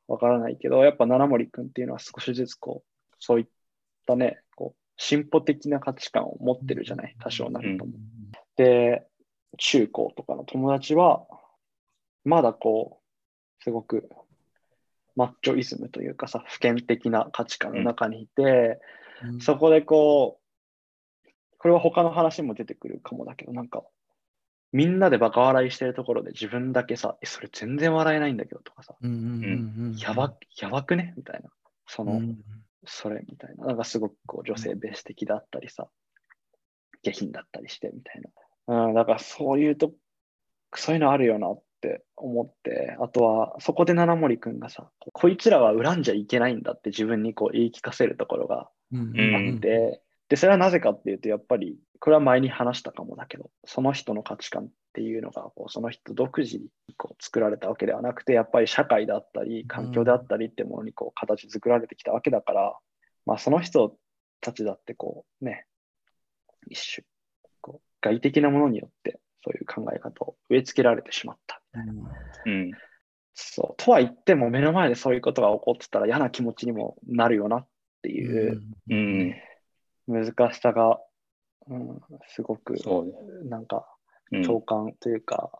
[0.09, 3.47] わからないけど、やっぱ七森くんっていうのは少しずつこう、そういっ
[4.07, 7.93] たね、こう、進歩的な価値観を持ってるじゃない、多少なりとも。
[8.57, 9.07] で、
[9.59, 11.27] 中高とかの友達は、
[12.25, 13.01] まだこ
[13.61, 14.09] う、すごく、
[15.17, 18.81] マッチョイズムというかさ、普遍的な価値観の中にいて、
[19.23, 19.41] うん。
[19.41, 23.85] そこでこう、これは他の話も出てくるかもだけど、なんか、
[24.73, 31.15] みんなでバカ笑いしてるところで自分だけさ、え、それ全然笑えないんだけどとかさ、うんうんうんうんやば、やばくね？
[31.17, 31.51] みたいな。
[31.87, 32.39] その、うん
[32.87, 33.67] それみたいな。
[33.67, 35.89] なんかすごくこう女性ベース的だったりさ、
[37.03, 38.23] 下品だったりしてみたい
[38.67, 38.87] な。
[38.87, 39.93] うん、だからそういうと、
[40.75, 56.65] そういうのあるよなって思って、あとはそこで七森くんがさ、こいつらは恨んじゃいけないんだって自分にこう言い聞かせるところがうんうんあって、で、それはなぜかっていうと、やっぱり、これは前に話したかもだけど、その人の価値観っていうのが、こうその人独自に
[56.97, 62.79] こう作られたわけではなくて、やっぱり社会であったり、環境であったりってものにこう形作られてきたわけだから、
[63.27, 63.97] まあその人
[64.41, 65.67] たちだってこうね、
[66.69, 67.05] 一種、
[67.61, 71.61] こう外的なものによって、そういう考え方を植え付けられてしまった。
[72.47, 72.71] うん。
[73.35, 73.83] そう。
[73.83, 77.67] とは言っても、目の前でそういうことが起こってたら嫌な気持ちにもなるよなっ
[78.03, 79.35] ていう、うん。
[80.07, 80.99] 難しさが、
[81.71, 83.13] うん、すごく、そうね。
[83.49, 83.87] なんか、
[84.33, 85.51] うん共感というか、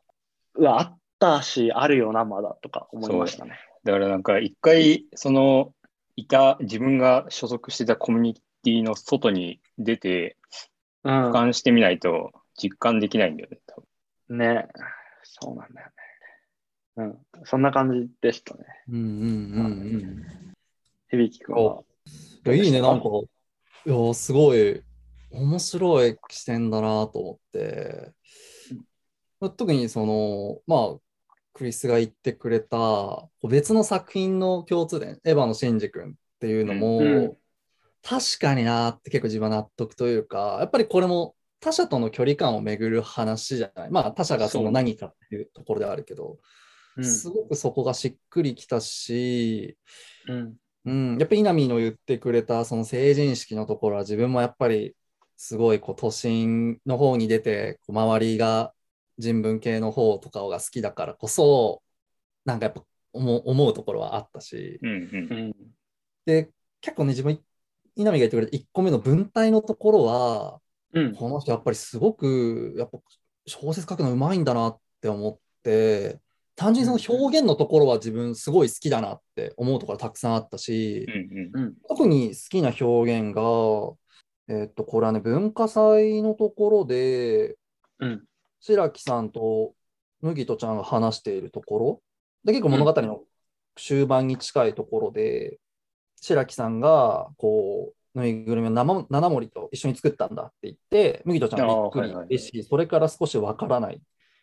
[0.55, 3.59] うわ、あったし、あるよな、まだとか思いましたね。
[3.83, 5.75] だからなんか一回、その、
[6.15, 10.37] いた、自分が所属してたコミュニティの外に出て、
[11.03, 13.83] うん俯瞰してみないと実感できないんだよね、多
[14.29, 14.39] 分。
[14.39, 14.69] ね、
[15.23, 15.93] そうなんだよね。
[16.97, 18.65] うん、そんな感じでしたね。
[18.89, 19.07] うんうんう
[19.63, 20.27] ん
[21.11, 21.83] 響くんは。
[22.47, 22.55] うん。
[22.55, 23.09] いやいいね、なんか、
[23.87, 24.83] いや、すごい
[25.31, 28.13] 面白い視点だなと思って、
[29.41, 30.99] 特にその、まあ、
[31.55, 37.37] クリスが言ってくれた別の作品の共通点、エヴァのシンジ君っていうのも、うんうん。
[38.03, 43.91] 確かになって結構自分は納得というか、やっぱりこれも他者との距離感をめぐる話じゃない。
[43.91, 46.39] まあ他者がその何かっていうところではあるけど、
[46.97, 47.05] うん。
[47.05, 49.77] すごくそこがしっくりきたし、
[50.29, 50.55] うん。
[50.87, 54.95] うん、やっぱり稲見の言ってくれたその成人式のところは自分もやっぱり
[55.43, 58.75] すごいこう都心の方に出てこう周りが
[59.17, 61.83] 人文系の方とかが好きだからこそ
[62.45, 62.83] なんかやっぱ
[63.15, 64.79] 思う思うところはあったし。
[64.83, 65.09] うんう。
[65.13, 65.49] うん。
[65.49, 65.53] ん
[66.27, 66.51] で
[66.83, 67.41] 結構ね自分
[67.97, 70.61] 稲見が言ってくれた1個目の文体のところは
[70.93, 71.15] うん。
[71.15, 72.99] この人やっぱりすごくやっぱ
[73.47, 76.21] 小説書くのうまいんだなって思って
[76.55, 81.75] 単純にその表現のところは自分すごい好きだなって思うところたくさんあったし、うんうんうん。
[81.89, 83.41] 特に好きな表現が、
[84.51, 87.57] えっと、これはね、文化祭のところで、
[88.01, 88.25] うん。
[88.59, 89.75] 白木さんと
[90.21, 92.03] 麦とちゃんが話しているところ、
[92.45, 93.21] で結構物語の
[93.77, 95.61] 終盤に近いところで、
[96.17, 104.03] 白木さんが、こう、ぬいぐるみを七七森と一緒に作ったんだって言って、麦とちゃんがびっくあーはいはいりし、それから少しわからない。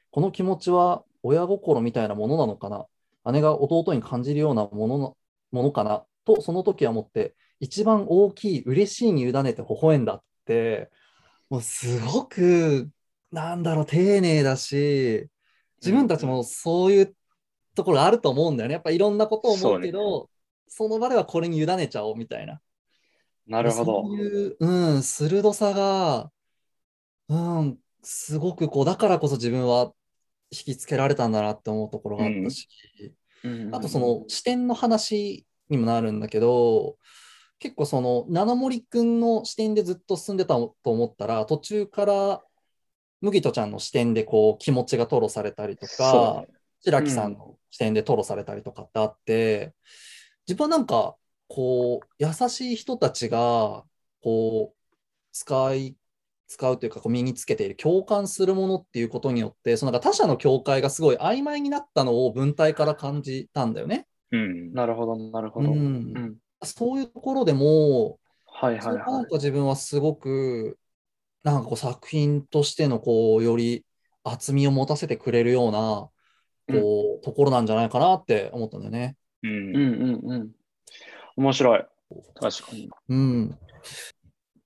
[0.09, 2.85] この気持ちは親心みたいなものなのかな。
[3.33, 5.17] 姉が弟に感じるようなものの
[5.51, 6.05] ものかな。
[6.23, 10.89] と、その時は思って、一番大きい嬉しいに委ねて微笑んだって、
[11.49, 12.89] もうすごく、
[13.31, 15.27] なんだろう、丁寧だし、
[15.81, 17.15] 自分たちもそういう
[17.75, 18.73] ところあると思うんだよね。
[18.73, 20.29] やっぱいろんなことを思うけど、
[20.67, 22.59] その場ではこれに委ねちゃおうみたいな。
[23.47, 24.15] なるほどそう。
[24.15, 24.67] いう、う
[24.97, 26.31] ん、鋭さが、
[27.29, 29.93] うん、すごくこう、だからこそ自分は
[30.51, 32.67] 引きつけられたんだなって思うところがあったし、
[33.43, 36.97] うんあとその視点の話にもなるんだけど、
[37.59, 42.43] 結構その七森くんの視点でずっと進んでたと思ったら、途中から
[43.21, 46.47] 麦とちゃんの視点でこう気持ちが吐露されたりとかね、
[46.81, 49.73] 白木さんの視点で吐露されたりとかってあって、
[50.47, 51.15] 自分はなんか、
[51.49, 53.83] こう、優しい人たちが、
[54.21, 54.95] こう、
[55.31, 55.97] 使い、
[56.47, 64.07] 使うというか、こう身につけている、共感するものっていうことによって、そのなんか他者の境界がすごい曖昧になったのを文体から感じたんだよね。
[64.31, 64.73] うん。
[64.73, 65.71] なるほど、なるほど。
[65.71, 65.81] うんう
[66.19, 70.79] んそういうところでも、はいはいはそれがなんか自分はすごく、
[71.43, 73.85] なんかこう作品としてのこう、より
[74.23, 76.09] 厚みを持たせてくれるような、
[76.81, 79.15] こう、ところなんじゃないかなって思ったんだよね。
[79.43, 79.53] うんい。
[79.53, 80.51] うんうんうん。
[81.37, 81.85] 面白い。
[82.35, 82.89] 確かに。
[83.09, 83.57] うん。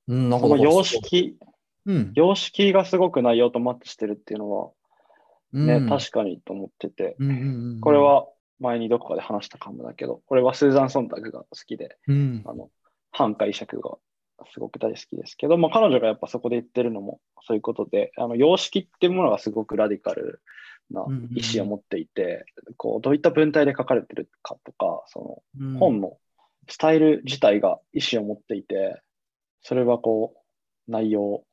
[0.08, 1.38] うん、なんか様式、
[1.86, 2.12] うん。
[2.16, 4.72] 様式がすごく内容とマッチしてるっていうのは、
[5.54, 7.38] ね、うん確かにと思ってて、うんうん
[7.74, 8.28] うんこれ、は
[8.62, 12.44] 前にどこかで話したかもだけど、これはスーザン・ソンタグが好きで、うん。
[12.46, 12.70] あの、
[13.12, 13.98] 反解釈が
[14.54, 20.42] すごく大好きですけど、まあ、彼女がやっぱそこで言ってるのもそういうことで、あの様式っていうものがすごくラディカル
[20.90, 21.30] なうんうんうん。
[21.34, 22.46] 意思を持っていて、
[22.78, 25.74] こうどういった文体で書かれてるかとか、そうん。
[25.74, 26.18] の本の
[26.70, 29.02] スタイル自体が意思を持っていて、
[29.62, 30.34] それはこ
[30.88, 31.44] う内容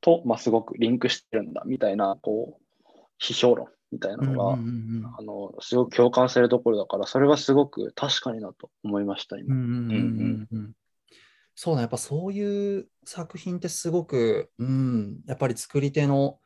[0.00, 2.84] と、まあ、すごくリンクしてるんだみたいな、こう、
[3.20, 4.70] 批評論みたいなのが、うんうんう
[5.00, 9.54] んあの、すごく共感するところだから、それはすごく確かになと思いました、今。
[9.54, 10.72] うんうんうんうんうん
[11.60, 16.38] そうね、やっぱそういう作品ってすごく、うん、やっぱり作り手の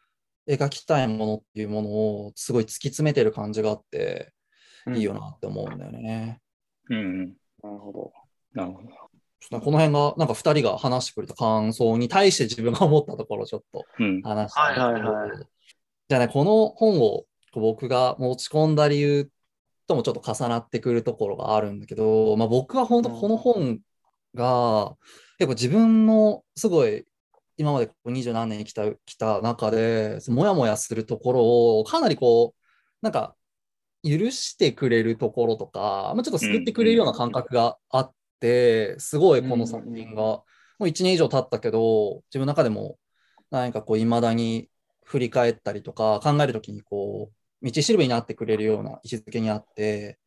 [0.49, 4.33] 描きたいものっていうものをすごい突き詰めてる感じがあって、
[4.95, 6.41] いいよなって思うんだよね。
[6.89, 7.33] うんうん。
[7.63, 8.13] なるほど。
[8.55, 9.61] なるほど。
[9.61, 14.23] この辺が、なんか2人が話してくれた感想に対して自分が思ったところをちょっとうん。
[14.23, 15.47] 話したんだけどはいはいはい
[16.09, 17.25] じゃあね、この本を
[17.61, 19.31] 僕が持ち込んだ理由
[19.87, 23.81] ともちょっと重なってくるところがあるんだけど、まあ、僕は本当この本
[24.35, 24.97] が
[25.39, 27.05] 結構自分のすごい
[27.57, 32.63] 今までここ二十何年生きたきた中で、もやもやするところをかなりこう、
[33.03, 33.37] なんか
[34.05, 40.45] 許してくれるところとか、まあ、ちょっと救ってくれるような感覚があって、すごいこの作品が、も
[40.81, 42.99] う1年以上経ったけど、自分の中でも
[43.51, 44.69] 何かこう、いまだに
[45.05, 50.19] 振り返ったりとか、考えるときにこう、道しるべになってくれるような位置づけにあって、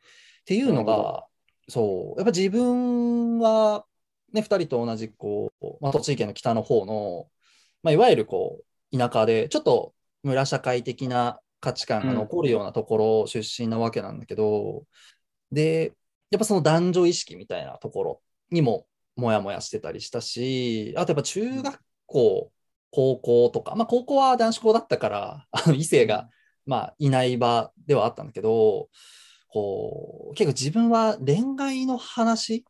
[0.41, 1.25] っていうのが、
[1.67, 3.85] そう、やっぱ自分は、
[4.33, 7.27] ね、2人と同じこう、まあ、栃木県の北の方の、
[7.83, 8.59] まあ、いわゆるこ
[8.91, 9.93] う田舎で、ちょっと
[10.23, 14.85] 村社会的な価値観が残るようなところ出身なわけなんだけど、
[15.51, 15.93] で、
[16.31, 18.21] やっぱその男女意識みたいなところ
[18.51, 22.51] にももやもやしてたりしたし、あとやっぱ中学校、
[22.91, 26.29] 高校とか、まあ高校は男子校だったから、あの異性が、
[26.65, 28.89] まあ、いない場ではあったんだけど、
[29.47, 32.65] こう、結構自分は恋愛の話、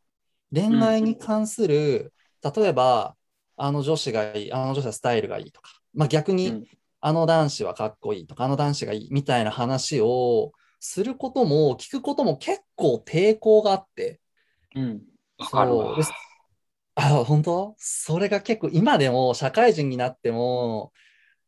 [0.54, 3.16] 恋愛に関する、例えば、
[3.56, 6.64] あの女子がいい、あの女子はスタイルがいいとか、まあ逆に、うん
[6.98, 14.18] あの男子はかっこいいとか、あの男子がいいみたいな話をすることも、聞くことも結構抵抗があって、
[14.74, 15.02] うん。
[15.38, 16.12] わかるわそうです。
[16.96, 17.74] あ、本当？
[17.78, 20.92] それが結構、今でも社会人になっても、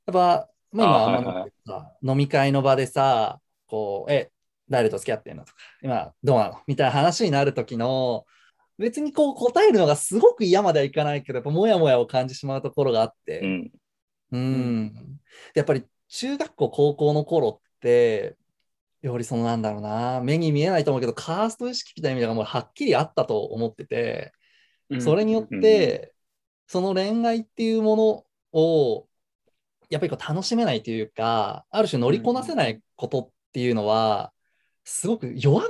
[0.07, 1.47] やっぱ、まあ、今、あはいは
[2.03, 4.31] い飲み会の場でさ、こう、え、
[4.69, 8.27] 誰と付き合ってんのとか、今、どうなのみたいな話になるときの、
[8.79, 13.41] 別にこう答えるのがすごく嫌まではいかないけど、やっぱもやもやを感じてしまうところがあって、
[14.33, 14.39] うん。
[14.39, 14.95] うん。
[15.55, 18.37] でやっぱり中学校、高校の頃って、
[19.03, 24.33] よりそのなんだろうな、目に見えないと思うけど、カースト意識みたいな意味がもうはっきりあったと思ってて、
[24.99, 26.15] それによって、
[26.69, 28.27] その恋愛っていうもの
[28.61, 29.08] を、
[29.91, 34.33] やっぱりこう楽しめないというか、ある種乗りこなせないことっていうのは、
[34.85, 35.63] すごく弱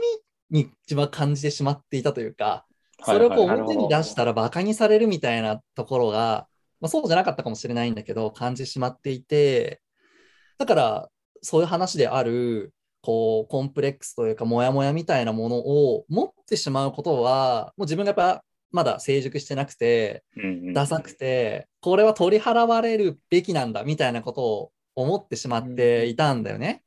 [0.51, 2.67] みに自分は感じてしまっていたというか、
[3.05, 6.49] それをこう表に出したらバカにされるみたいなところが、
[6.81, 9.81] まあ、そうじゃなかったかもしれないんだけど、感じてしまっていて、
[10.59, 11.09] だから
[11.43, 20.25] そういう話である、こう、コンプレックスというか、モヤモヤみたいなものを持ってしまうことは、もう自分がやっぱまだ成熟してなくて、
[20.73, 26.83] ダサくて、これは取り払われるべきなんだみたいなことを思ってしまっていたんだよね。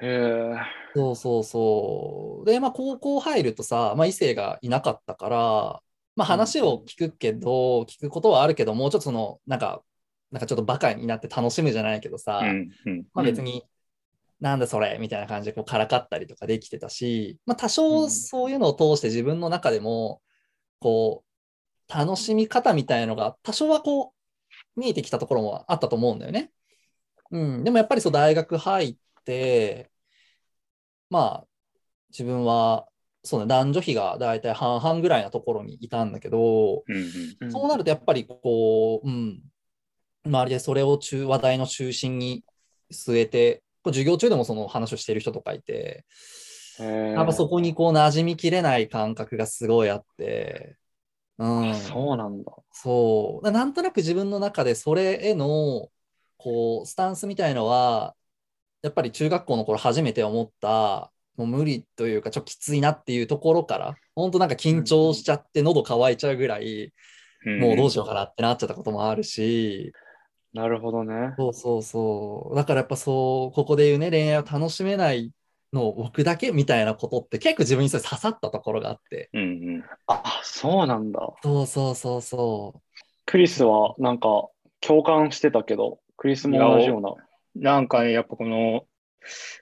[0.00, 0.76] へえ。
[0.94, 2.44] そうそうそう。
[2.46, 5.82] で、まあ、高校入るとさ、まあ、異性がいなかったから、
[6.16, 9.84] まあ、話を聞くけど、聞くことはあるけど、もうちょっとその、なんか、
[10.30, 12.58] なんかちょっとバカになって楽しむじゃないけどさ、
[13.14, 13.68] まあ、別に、
[14.40, 20.22] なんだそれみたいな感じでこうからかったりとかできてたし、まあ、多う少んそういうのを通して自分の中でも、
[20.80, 21.24] こ
[21.88, 24.12] う、楽しみ方みたいなのが多少はこ
[24.76, 26.50] う、見えてきたところもあったと思うんだよね。
[27.30, 27.64] うん。
[27.64, 29.90] でもやっぱりそう大学入って、
[31.10, 31.46] まあ、
[32.10, 32.88] 自分は、
[33.22, 39.42] そうね、男女比が大体半々ぐらいなところにいたんだけど、うんうんうんそうなるとやっぱりこう、うん、
[40.24, 42.44] 周りでそれを中話題の中心に
[42.92, 46.04] 据えて、授業中でもその話をしている人とかいて、
[46.78, 50.76] ややっぱそこにこう馴染みきれない感覚がすごいあって、
[51.38, 51.84] うん。
[51.84, 52.52] そうなんだ。
[52.72, 53.44] そう。
[53.44, 55.90] だなんとなく自分の中でそれへの、
[56.38, 58.16] こう、スタンスみたいのは、
[58.82, 66.94] やっぱり中学校の頃初めて思った、もう無理というか、ちょっときついなっていうところから、本当なんか緊張しちゃって喉乾いちゃうぐらい、
[67.56, 69.92] もうどうしようかなってなっちゃったこともあるし、
[70.52, 71.36] なるほどね。
[71.38, 72.56] そうそうそう。
[72.56, 75.32] だからやっぱそう、ここで言うね、恋愛を楽しめない
[75.76, 79.30] の僕だけみたいなことって結構自分にそれ刺さったところがあって。
[79.32, 79.44] うんう
[79.78, 79.84] ん。
[80.06, 81.20] あ、そうなんだ。
[81.42, 82.82] そうそうそうそ
[83.26, 84.48] クリスはなんか
[84.80, 87.14] 共感してたけど、クリスも同じような。
[87.54, 88.84] なんかね、やっぱこの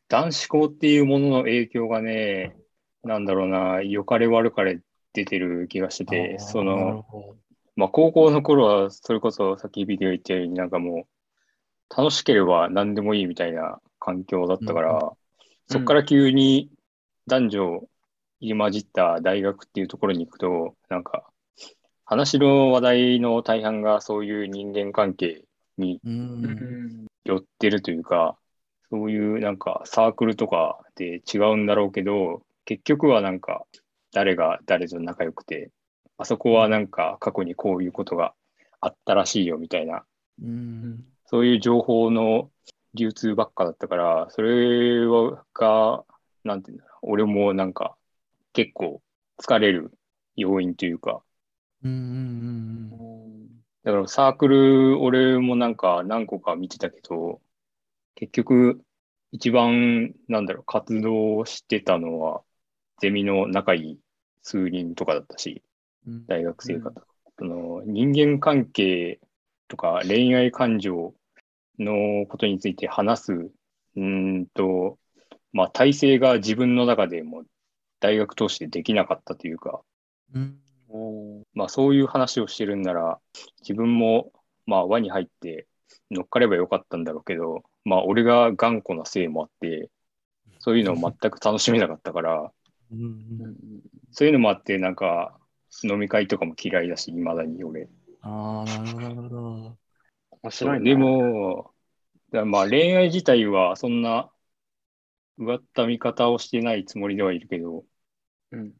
[0.09, 2.55] 男子校っていうものの影響がね、
[3.03, 4.81] なんだろうな、良かれ悪かれ
[5.13, 6.07] 出てる気がしてう。
[6.07, 7.05] て、その、
[7.77, 11.07] まあ高校の頃はそれこそさっきビデオ言ったようになんかも
[11.91, 15.24] う楽しければ何でもいいみたいな環境だったから、うん
[15.69, 16.71] そこから急に
[17.27, 17.89] 男女
[18.41, 21.25] 入り混じった大学っていうところに行くと、なんか
[22.05, 25.45] 話の話題の大半がそういう人間関係
[25.79, 26.01] に
[27.25, 28.37] 寄ってるというか、
[28.91, 33.65] そういうなんかサークルとかで違うんだろうけど、結局はなんか
[34.13, 35.71] 誰が誰と仲良くて、
[36.19, 38.35] あそこはなんか過去にこういうことが
[38.81, 40.05] あったらしいよみたいな、
[40.43, 41.05] うん。
[41.27, 42.51] そういう情報の
[42.95, 45.07] 流通ばっかだったから、それ
[45.55, 46.05] が、
[46.45, 47.97] なんていうんだろう、俺もなんか
[48.53, 49.03] 結構
[49.39, 49.93] 疲れる
[50.37, 51.23] 要因というか、
[51.83, 53.45] うんうん
[53.83, 57.43] だからサークル、俺もなんか何個か見てたけど、
[58.15, 58.81] 結局、
[59.31, 62.43] 一番、なんだろう、活動してたのは、
[63.01, 64.01] ゼミの仲いい
[64.41, 65.63] 数人とかだったし、
[66.07, 66.27] うん。
[66.27, 66.99] 大学生活。
[67.39, 69.21] その人間関係
[69.69, 71.15] とか恋愛感情
[71.79, 74.03] のことについて話す、うー
[74.41, 74.99] んと、
[75.53, 77.45] まあ、体制が自分の中でも
[78.01, 79.83] 大学通してできなかったというか、
[80.33, 81.45] うん。
[81.55, 83.21] まあそういう話をしてるんなら、
[83.61, 84.33] 自分も
[84.67, 85.67] まあ輪に入って
[86.11, 89.91] 乗っかればよかったんだろうけど、まあ俺が頑固なせいもあって、
[90.59, 92.53] そういうのを全く楽しめなかったから、
[92.91, 93.01] うん。
[93.01, 93.57] うん
[94.13, 95.39] そういうのもあって、なんか
[95.83, 97.89] 飲み会とかも嫌いだし、未だに俺。
[98.23, 99.79] ああ、なるほど。
[100.45, 100.91] 面白いね。
[100.91, 101.75] で、も、
[102.45, 104.31] まあ恋愛自体はそんな
[105.39, 107.85] うがった見方をしてないつもりではいるけど、
[108.53, 108.75] うん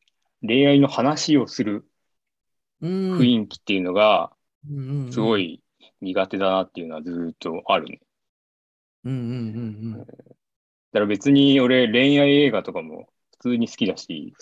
[0.47, 1.89] 恋愛の話をする
[2.83, 3.19] うん。
[3.19, 4.37] 雰囲気っていうのが
[4.69, 5.39] うんすご。
[5.39, 5.63] い
[6.01, 8.01] 苦手だなっていうのはずーっとあるね。
[9.05, 14.35] うんうんうんだから別に俺恋愛映画とかも普通に好きだし、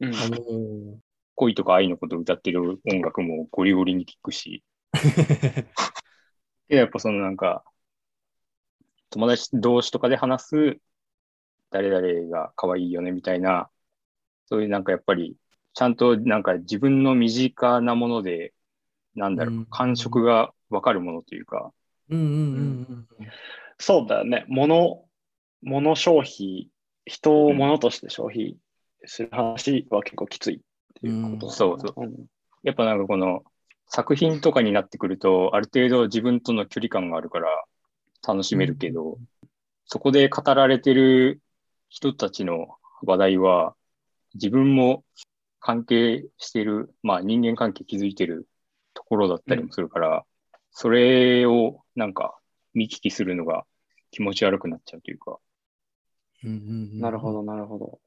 [0.00, 1.00] うん
[1.34, 5.66] 恋とか愛のことを歌ってる音楽もゴリゴリに聴くし、ー
[6.68, 7.64] でやっぱそのなんか、
[9.10, 10.78] 友達同士とかで話す
[11.70, 13.68] 誰々が可愛いよねみたいな、
[14.46, 15.36] そういうなんかやっぱり、
[15.74, 18.54] ちゃんとなんか自分の身近なもので、
[19.14, 19.60] なんだろうん。
[19.62, 21.72] う、感触がわかるものというか、
[22.08, 23.28] うんうんうん
[23.78, 24.46] そうだよね。
[24.48, 25.04] 物、
[25.62, 26.70] 物消費、
[27.04, 28.56] 人を物として消費
[29.04, 30.60] する話は結構きついっ
[31.00, 32.04] ていうことだね、そうそう。
[32.04, 32.26] うん。
[32.62, 33.44] やっぱなんかこの
[33.88, 37.64] 作品とかになってくると、ある程度自分との距離感があるから
[38.26, 39.18] 楽しめるけど、
[39.86, 41.40] そこで語られてる
[41.88, 43.74] 人たちの話題は、
[44.34, 45.04] 自分も
[45.60, 48.48] 関係してる、まあ人間関係築いてる
[48.94, 50.24] ところだったりもするから、
[50.70, 52.36] それをなんか
[52.74, 53.64] 見聞きするのが
[54.10, 55.38] 気持ち悪くなっちゃうというか、
[56.44, 57.00] うんうんうん。
[57.00, 58.00] なるほど、なるほど。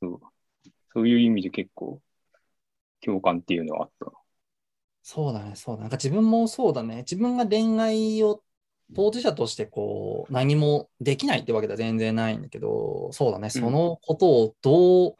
[0.00, 0.20] そう
[0.92, 2.00] そういう意味で結構
[3.00, 4.12] 共感っていうのはあった。
[5.08, 5.82] そうだね、そうだ。
[5.82, 6.96] なんか自分もそうだね。
[7.08, 8.42] 自分が恋愛を
[8.92, 15.14] 当事者としてこう何もできないってわけでは全然ないんだけど、そうだね、そのことをどう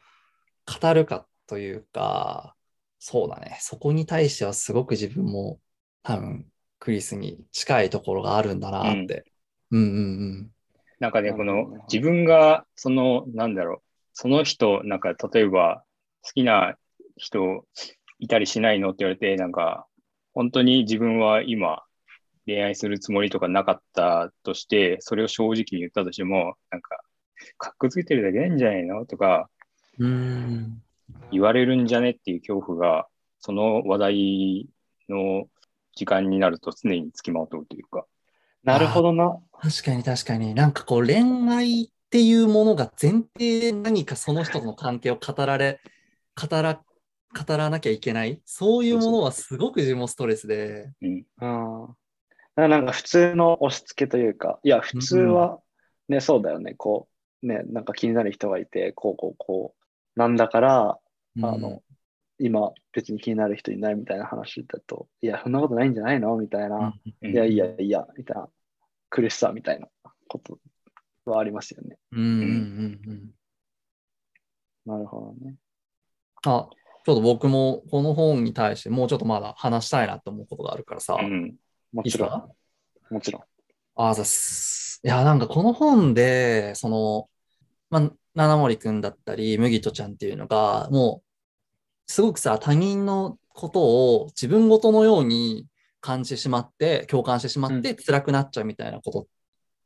[0.81, 2.53] 語るかというか、
[2.99, 5.57] そうだね、そこに対してはすごく自分も
[6.03, 6.45] 多分
[6.79, 9.23] クリスに近いところがあるんだなって。
[9.71, 9.79] うん。
[9.79, 10.51] うん
[10.99, 11.77] なんかね、こなるほど。
[11.77, 15.85] の自分が、その、なんだろう、その人、なんか例えば
[16.23, 16.75] 好きな
[17.15, 17.63] 人
[18.19, 19.86] いたりしないのって言われて、なんか、
[20.37, 21.81] 本当に自分は今
[22.45, 27.01] 恋愛するつもりとかなかったとして、それを正直に言ったとしても、なんか、
[27.57, 29.49] かっこつけてるだけなんじゃないのとか
[29.97, 30.11] うん。
[30.11, 30.81] うん。
[31.31, 33.07] 言われるんじゃねっていう恐怖が、
[33.39, 34.69] その話題
[35.09, 35.47] の
[35.95, 38.05] 時間になると常につきまとうというか。
[38.63, 39.39] なるほどな。
[39.59, 40.53] 確かに確かに。
[40.53, 45.81] なんかこう恋愛っていうものが前提で何かその人との関係を語られ、
[46.39, 46.79] 語ら、
[47.33, 48.41] 語らなきゃいけない。
[48.45, 50.91] そういうものはすごく自分もストレスで。
[51.01, 51.25] うん。
[51.41, 51.45] う
[52.65, 52.69] ん。
[52.69, 55.59] なんか普通の押し付けというか、いや、普通は
[56.07, 56.73] ね、そうだよね。
[56.75, 57.07] こ
[57.43, 60.99] ね、なんか気になる人がいて、こうこうこう、なんだから、
[61.43, 61.83] あの、
[62.39, 66.35] 今別に気になる人いないみたいな話だと、いや、そんなことないんじゃないの？
[66.37, 68.49] みたいな、うんいやいやいや、みたいな、
[69.09, 69.87] 苦しさみたいな
[70.27, 70.59] こと
[71.25, 71.97] はありますよね。
[72.11, 73.31] うんうんうんうん。
[74.85, 75.55] なるほどね。
[76.45, 76.69] あ、
[77.07, 81.55] ちょっと僕もこの本に対してもうちょっとまだ話したいなと思うことがあるからさ、いうん。
[81.93, 83.13] もちろん。
[83.13, 83.43] もちろん。
[83.95, 84.99] あざっす。
[85.05, 87.29] いや、なんかこの本で、その、
[87.89, 91.21] まあ、七森くんだったり、麦とちゃんっていうのが、も
[92.07, 95.65] う、すごくさ、他人のことを自分ごとのように
[96.01, 99.27] 感じてしまって、共感してしまって、辛くなっちゃうみたいなこと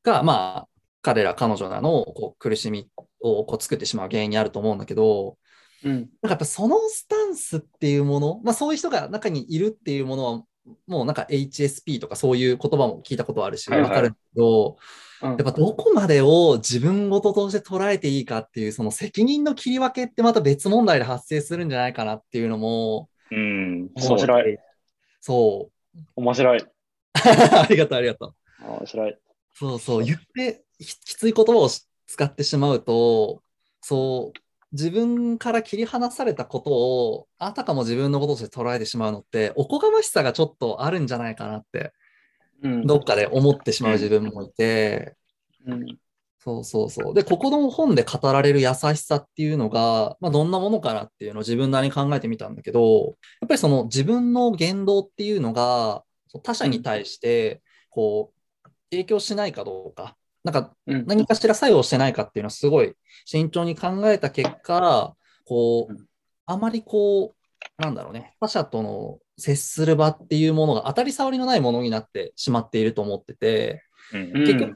[0.02, 0.68] が、まあ、
[1.04, 5.38] 彼ら、彼女らのこう苦しみをこう作ってしまう原因にあると思うんだけど、
[5.84, 5.94] うん。
[5.94, 10.44] なんかやっぱそのスタンスっていうもの、まあそういう人が中にいるっていうものは、
[10.88, 14.78] もうなんか HSP とかそういう言葉も聞いたことあるし、はいはいわかるけど、うん
[15.24, 23.90] やっぱどこまでを自分事として捉えていいかっていう、その責任の切り分けってまた別問題で発生するんじゃないかなっていうのも、うん。
[23.96, 24.58] 面白い。
[25.20, 26.00] そう。
[26.16, 26.66] 面白い。
[27.14, 28.34] ありがとう、ありがと
[28.66, 28.68] う。
[28.68, 29.18] 面白い。
[29.54, 33.44] そうそう、言ってききつい言葉をし使ってしまうと、
[33.82, 34.40] そう、
[34.72, 41.94] 自分から切り離されたことを、あたかも自分のこととして捉えてしまうのって、おこがましさがちょっとあるんじゃないかなって、
[42.64, 42.88] うん。
[42.88, 45.16] どっかで思ってしまう自分もいて、
[45.66, 45.98] うん。
[46.44, 47.14] そうそうそう。
[47.14, 56.04] で、ここの本で語られる優しさっていうのが、まあ、どんなものかなっていうのを自分なりに考えてみたんだけど、やっぱりその自分の言動っていうのが、
[56.44, 58.34] 他者に対して、こ
[58.66, 61.06] う、影響しないかどうか、なんかうん。
[61.06, 62.94] 何かしら作用してないかっていうのはすごい
[63.26, 65.16] 慎重に考えた結果、
[65.46, 66.06] こううん、
[66.46, 74.76] あまりこう、なんだろうね、他者との接する場っていうものが当たり障りのないものになってしまっていると思ってて、結局、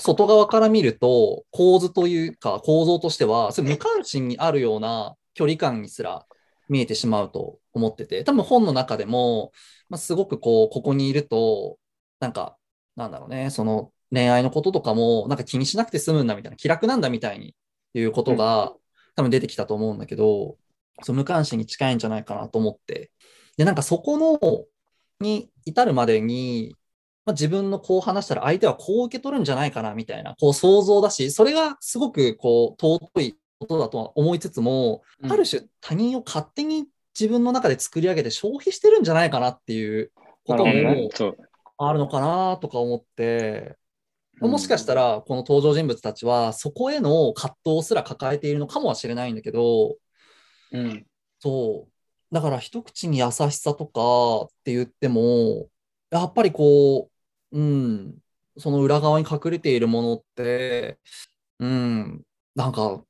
[0.00, 6.26] 外側から見ると、構図というか、構造としては、それ無関心にあるような距離感にすら
[6.68, 9.52] 見えてしまうと思ってて、多分本の中でも、
[9.88, 11.78] まあ、すごくこう、ここにいると、
[12.20, 12.56] なんか、
[12.96, 17.54] なんだろうね、その恋愛のこととかも、なんか気にしなくて済むんだみたいな、気楽なんだみたいに
[17.94, 18.72] いうことが、
[19.16, 20.56] 多分出てきたと思うんだけど、
[21.02, 23.10] そう無関心に近いんじゃないかなと思って。
[23.56, 24.38] で、なんかそこの、
[25.20, 26.76] に至るまでに、
[27.26, 36.86] まあ、自分のこう話したら相手はこう受け取るんじゃないかなみたいな、こう想像だし、それがすごくこう尊いことだとは思いつつも、うんある種他人を勝手に
[37.18, 40.12] 自分の中で作り上げて消費してるんじゃないかなっていう
[40.44, 41.10] ことも。
[41.76, 43.83] あるのかなとか思って、うん
[44.40, 49.96] もしかしたらこの登場人物たちはそこへの葛藤すら抱えているのかもしれないんだけど、
[50.72, 51.06] うん。
[51.38, 52.34] そう。
[52.34, 55.68] だから一口に優しさとかって言っても、
[56.10, 57.10] やっぱりこ
[57.52, 58.16] う、うん、
[58.58, 60.98] その裏側に隠れているものって、
[61.60, 62.22] うん、
[62.56, 63.02] なんか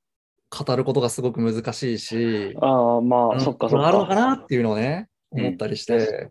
[0.50, 3.40] 語ることがすごく難しいし、ああ、まあ、うん。
[3.40, 4.14] そっかそっあるのかか。
[4.14, 5.46] なっていうのをね、うん。
[5.46, 6.30] 思ったりして、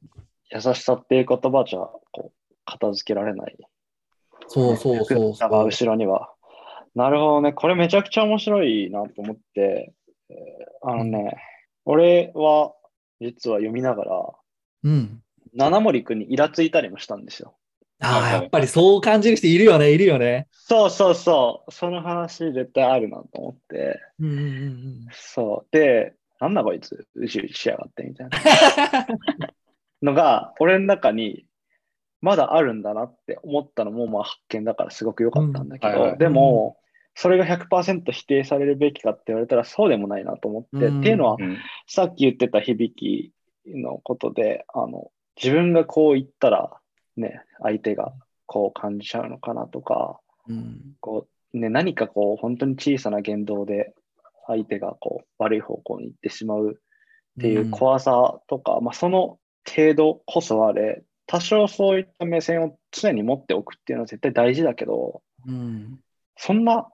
[0.52, 3.58] 優しさっていう言葉じゃ、こう、片付けられない。
[4.48, 6.30] そうそうそう複雑な後ろには。
[6.96, 7.54] なるほどね。
[7.54, 9.94] これめちゃくちゃ面白いなと思って、
[10.30, 11.38] えーあのね、
[11.86, 12.74] 俺は
[13.22, 14.30] 実は読みながら、
[14.84, 15.22] うん。
[15.54, 17.56] 七森くんにイラついたりもしたんですよ。
[18.02, 20.48] ああ、やっぱりそう感じる人いるよね、いるよね。
[20.52, 21.72] そうそうそう。
[21.72, 24.02] その話絶対あるなと思って。
[24.20, 25.68] うんうんうんそう。
[25.72, 28.38] で、なんだこいつ、うじうじしやがってみたいな
[30.12, 31.46] のが、俺の中に
[32.24, 36.78] まだあるんだなって思ったのも、まあ発見だからすごく良かったんだけど、でも、
[37.16, 41.00] それが100%否定されるべきかって言われたらそうでもないなと思って、うん。
[41.02, 41.58] っていうのは、うん。
[41.86, 43.34] さっき言ってた響き
[43.68, 46.72] のことで、あの、自分がこう言ったら、
[47.18, 48.14] ね、相手が
[48.46, 50.80] こう感じちゃうのかなとか、うん。
[51.02, 53.94] こう、ね、何かこう、本当に小さな言動で、
[54.48, 66.00] 相手がこう、悪い方向に行ってしまうっていう怖さとか、まあ、その程度こそあれ、多少そういった目線を常に持っておくっていうのは絶対大事だけど、うん
[66.36, 66.90] そんな、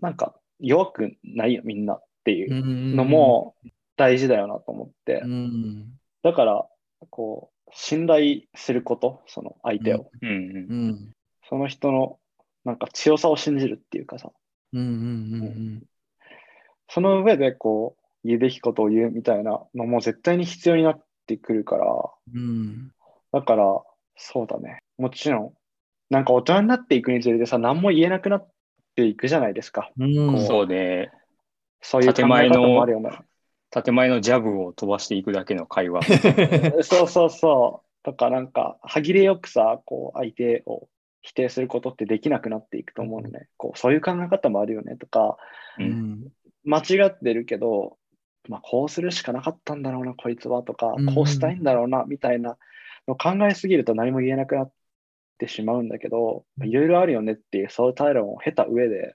[0.00, 3.54] なんか弱くないよ、みんなっていうのも
[3.96, 5.22] 大事だよなと思って。
[5.24, 6.66] う、んだから、
[7.10, 10.32] こう、信頼すること、その相手を、うんう。
[10.32, 11.12] ん
[11.48, 12.18] その人の
[12.64, 14.30] なんか強さを信じるっていうかさ、
[16.88, 21.86] その上でこう、言うべきことを言うみたいなのも絶対に必要になってくるから、
[22.34, 22.92] うん
[23.32, 23.82] だから、
[24.16, 24.78] そうだね。
[24.98, 25.52] もちろん、
[26.10, 28.48] なんか大人になっていくにつれてさ、何も言えなくなっ
[28.94, 29.90] ていくじゃないですか。
[29.98, 31.10] うんそうね。
[31.80, 33.10] そういう考え建前の方もあるよね。
[33.70, 36.02] 建前のジャブを飛ばしていくだけの会話。
[36.84, 38.04] そうそうそう。
[38.04, 40.88] とか、なんか、歯切れよくさ、こう、相手を
[41.22, 43.48] 否定することってできなくなっていくと思うのね。
[43.56, 45.38] こうそういう考え方もあるよねとか、
[45.78, 45.82] う。
[45.82, 46.32] うんん。
[46.64, 47.96] 間違ってるけど、
[48.48, 52.58] まあ、こうするしかなかったんだろうな、こいつはとかうん、こうしたいんだろうな、みたいな
[53.06, 54.72] 考えすぎると何も言えなくなっ
[55.38, 56.68] てしまうんだけど、うん。
[56.68, 59.14] いろいろあるよねっていう、そういう対論を経た上で、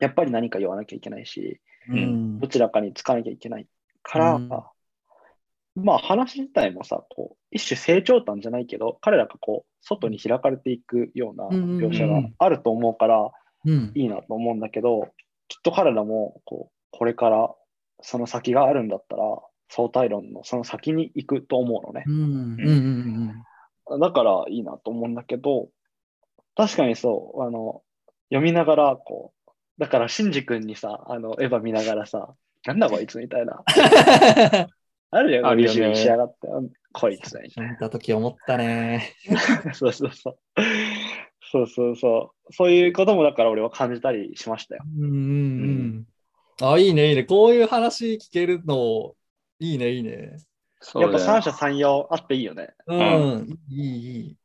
[0.00, 2.40] やっぱり何か言わなきゃいけないし、うん。
[2.40, 3.66] どちらかにつかなきゃいけない
[4.02, 4.48] から、うん。
[4.48, 13.30] まあ話自体もさ、こう一種成長端じゃないけど、彼らがこう外に開かれていくような描写があると思うから、
[13.64, 13.92] うん。
[13.94, 15.08] いいなと思うんだけど、
[15.48, 17.54] きっと彼らもこうこれから
[18.00, 19.22] その先があるんだったら、
[19.74, 22.10] 相対論のその先に行くと思うのねう。
[22.10, 22.14] ん。
[22.14, 23.34] うん。
[23.88, 24.00] うん。
[24.00, 25.68] だからいいなと思うんだけど、
[26.54, 27.82] 確かにそう、あの、
[28.28, 32.34] 読みながら、こう、だから、シンジ君にさ、あの、エヴァ見ながらさ、
[32.66, 33.64] なんだこいつみたいな。
[35.10, 37.48] あるよね、あるよねビジュにしやがって、うんこいつね。
[37.56, 39.14] 見たとき思ったね。
[39.72, 40.38] そうそうそう。
[41.50, 42.52] そうそうそう。
[42.52, 44.82] そういうこともだから俺は感じたりしましたよ。
[44.98, 46.06] うんうんうん。
[46.60, 47.24] あ、いいね、いいね。
[47.24, 49.14] こういう話聞けるの、
[49.58, 50.36] いいね、いいね。
[50.94, 52.74] やっぱ三者三様あっていいよね。
[52.86, 54.36] うん、いい、いい。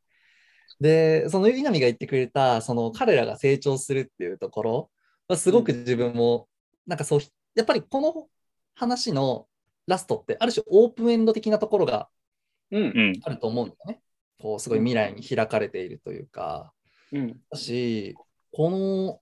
[0.80, 4.92] で、その稲見が言ってくれた、その彼らが成長するっていうところ
[5.28, 6.48] は、すごく自分も、
[6.86, 7.20] なんかそう、
[7.56, 8.28] やっぱりこの
[8.76, 9.48] 話の
[9.88, 12.10] ラストって、ある種オープンエンド的なところが
[12.72, 12.88] うんう。
[12.88, 13.14] ん。
[13.24, 14.02] あると思うんだよね。
[14.40, 16.74] こう、すごい未来に開かれているというか、
[17.12, 17.40] うん。
[17.50, 18.16] だし、
[18.52, 19.22] この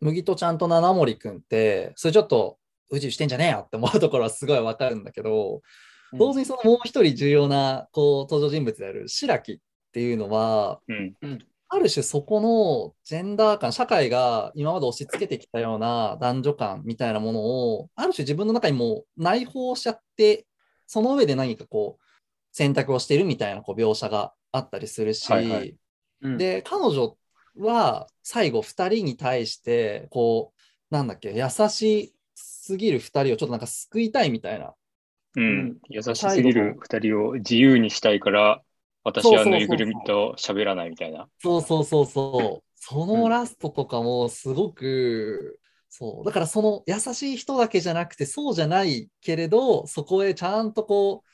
[0.00, 2.57] 麦とちゃんと七森くんって、それちょっと
[2.90, 5.62] 宇宙してんじゃねえよって思うところはすごいわかるんだけど、
[6.12, 9.58] 同時にそのもう一人重要なこう登場人物である白木っ
[9.92, 11.38] ていうのは、うん。
[11.70, 20.46] ある種そこのジェンダー感、社会が今まで押し付けてきたような男女感みたいなものを、ある種自分の中にもう内包しちゃって、
[20.86, 22.04] その上で何かこう
[22.52, 25.76] 選択をしているみたいなこう描写があったりするし、はいはい。
[26.22, 27.18] うん、で、彼女
[27.58, 32.14] は最後2人に対して、こう、なんだっけ、優し
[32.68, 34.74] すぎる2人をちょっとなんか救いたいみたいな。
[35.36, 35.78] ううんん。
[35.88, 38.62] 優しすぎる二人を自由にしたいから、
[39.04, 41.28] 私はぬいぐるみと喋らないみたいな。
[41.38, 42.68] そうそうそうそう。
[42.74, 46.24] そのラストとかもすごく、そう。
[46.26, 51.28] だからその優しい人だけじゃなくて、そうじゃないけれど、そこへちゃんとこう、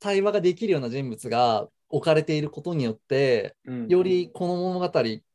[0.00, 4.92] 対話ができるような人物が置かれていることによって、うんよりこの物語っ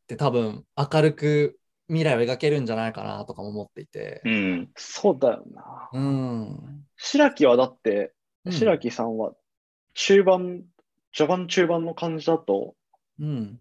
[0.08, 4.22] て多分明るく未来を描けるんじゃないかなとかも思っていて。
[4.26, 4.70] うん。
[4.76, 5.90] そうだよな。
[5.94, 6.86] うん。
[6.98, 8.14] 白木はだって、
[8.46, 9.34] うん白木さんは
[9.96, 10.66] 中盤、
[11.12, 12.76] 序盤中盤の感じだと、
[13.20, 13.60] うん。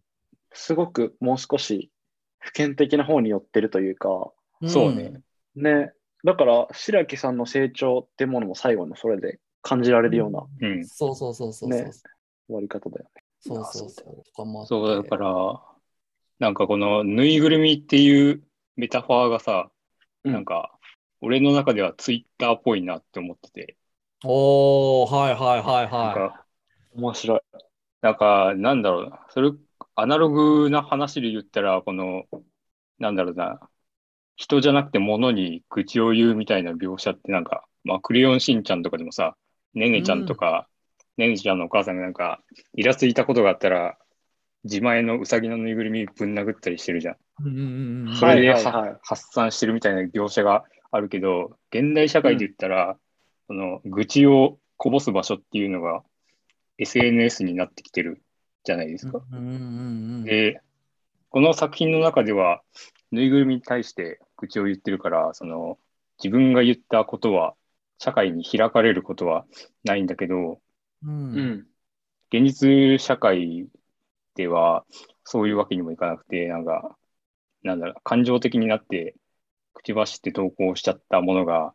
[0.52, 1.90] すごくもう少し
[2.38, 4.30] 普遍的な方に寄ってるというか、
[4.66, 5.22] そうね。
[5.56, 5.92] ね、
[6.24, 10.78] だから白木さんの成長ってものも最後のそれで感じられるようなうん。
[10.78, 10.86] うん。
[10.86, 11.84] そうそうそうそうそう。
[11.84, 11.90] ね
[12.46, 13.22] 終わり方だよね。
[13.40, 14.66] そうそうそう。
[14.66, 15.60] そう、だから、
[16.38, 18.42] なんかこのぬいぐるみっていう
[18.76, 19.70] メタファーがさ、
[20.24, 20.32] うん。
[20.32, 20.78] なんか、
[21.20, 23.78] 俺の中ではツイッターっぽいなって思ってて、
[24.24, 26.46] おー、はいはいはいなんはか、
[26.92, 27.40] 面白い。
[28.02, 29.52] なんか、なんだろうな、それ、
[29.94, 32.24] アナログな話で言ったら、この、
[32.98, 33.60] なんだろうな、
[34.36, 39.36] 人じゃなくて物に愚痴を言うみたいな描写ってなんか、まあ、クレヨンしんちゃんとかでもさ、
[39.74, 40.68] ねねちゃんとか、
[41.16, 42.42] ねねちゃんのお母さんがなんか、
[42.74, 43.98] イラついたことがあったら、
[44.64, 47.14] 自前のうさぎのぬいぐるみぶん殴ったりしてるじゃん。
[47.14, 47.18] い。
[47.40, 52.96] うんうんうんうんそれでは、はいはいはい発散してるみたいな描写があるけど、現代社会で言ったら、
[53.46, 56.02] その愚痴をこぼす場所っていうのが
[56.78, 58.22] SNS になってきてる
[58.64, 59.20] じゃないですか。
[59.32, 59.58] うんうんうんう
[60.20, 60.60] んで、
[61.30, 62.62] この作品の中では、
[63.12, 65.78] ぬいぐるみに対して愚痴を言ってるから、その
[66.22, 67.54] 自分が言ったことは、
[67.98, 69.46] 社会に開かれることは
[69.84, 70.60] ないんだけど、
[71.04, 71.66] ううんん。
[72.32, 73.68] 現実社会
[74.34, 74.84] では
[75.24, 76.96] そういうわけにもいかなくて、なんか、
[77.62, 79.14] なんだろう、感情的になって、
[79.72, 81.74] 口走って投稿しちゃったものが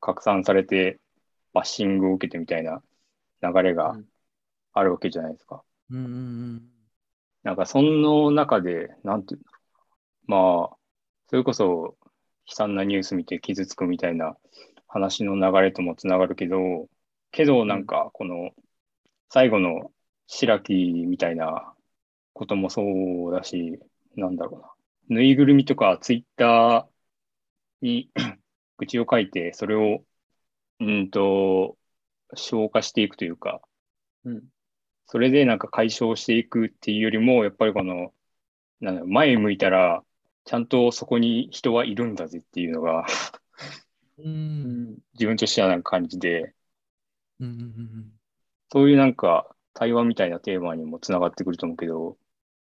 [0.00, 1.00] 拡散されて、
[1.52, 2.82] バッシングを受けてみたいな
[3.42, 4.06] 流れがうん。
[4.74, 5.62] あるわけじゃないですか。
[5.90, 6.62] うんうん
[7.42, 9.46] なんか、その中で、なんていうの
[10.26, 10.76] まあ、
[11.28, 11.96] それこそ
[12.46, 14.36] 悲惨なニュース見て傷つくみたいな
[14.86, 16.88] 話の流れともつながるけど、
[17.32, 18.50] けどなんか、この
[19.28, 19.90] 最後の
[20.26, 20.74] 白木
[21.06, 21.71] みたいな
[22.32, 22.82] こともそ
[23.30, 23.78] うだし、
[24.16, 25.16] なんだろうな。
[25.16, 28.10] ぬいぐるみとかツイッターに
[28.78, 30.04] 愚痴を書いて、それを、
[30.80, 31.76] うんと、
[32.34, 33.60] 消化していくというか、
[34.24, 34.44] うん。
[35.06, 38.14] それでなんか解消していくっていうよりも、やっぱりこの、
[38.80, 40.02] なんだろう前向いたら、
[40.44, 43.06] ちゃんとそこに人はいるんだぜっていうのが、
[44.18, 46.54] うんうん自分としてはなんか感じで、
[47.40, 48.12] うんうん
[48.70, 52.16] そういうなんか対話みたいなテーマにもつながってくると思うけど、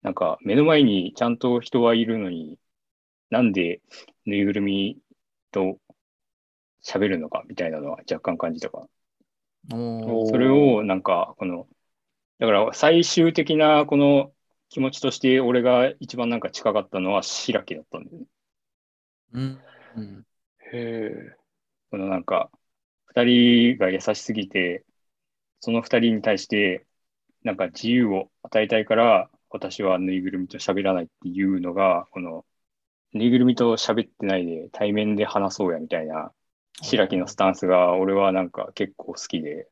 [0.03, 2.59] なんか目の前にちゃんと人はいるのに、
[3.31, 3.81] なんで
[4.25, 4.99] ぬいぐるみ
[5.51, 5.79] と
[6.81, 8.87] 喋るのかみたいなのは若干感じたかな。
[10.25, 11.67] それをなんかこの、
[12.39, 14.33] だから最終的なこの
[14.69, 18.25] 気持ちとして俺が一番なんか近かったのは白木だったんだよね。
[19.33, 19.63] うん。
[19.95, 20.25] うん。
[20.73, 21.37] へえ。
[21.91, 22.51] このなんか、
[23.07, 24.85] 二人が優しすぎて、
[25.61, 26.85] その二人に対して、
[27.43, 32.45] なんか自由を与えたいから、私はぬいぐるみと喋らないっていうのが、この、
[33.13, 36.31] ぬいぐるみと喋ってないで対面で話そうやみたいな、
[36.81, 39.69] 白木のスタンスが俺はなんか結構好きで、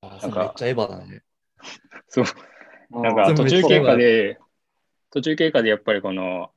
[0.00, 1.22] あなんかめっちゃエヴァだね。
[2.08, 2.24] そう、
[2.90, 4.38] なんか途中経過で、
[5.10, 6.52] 途中経過でやっぱりこの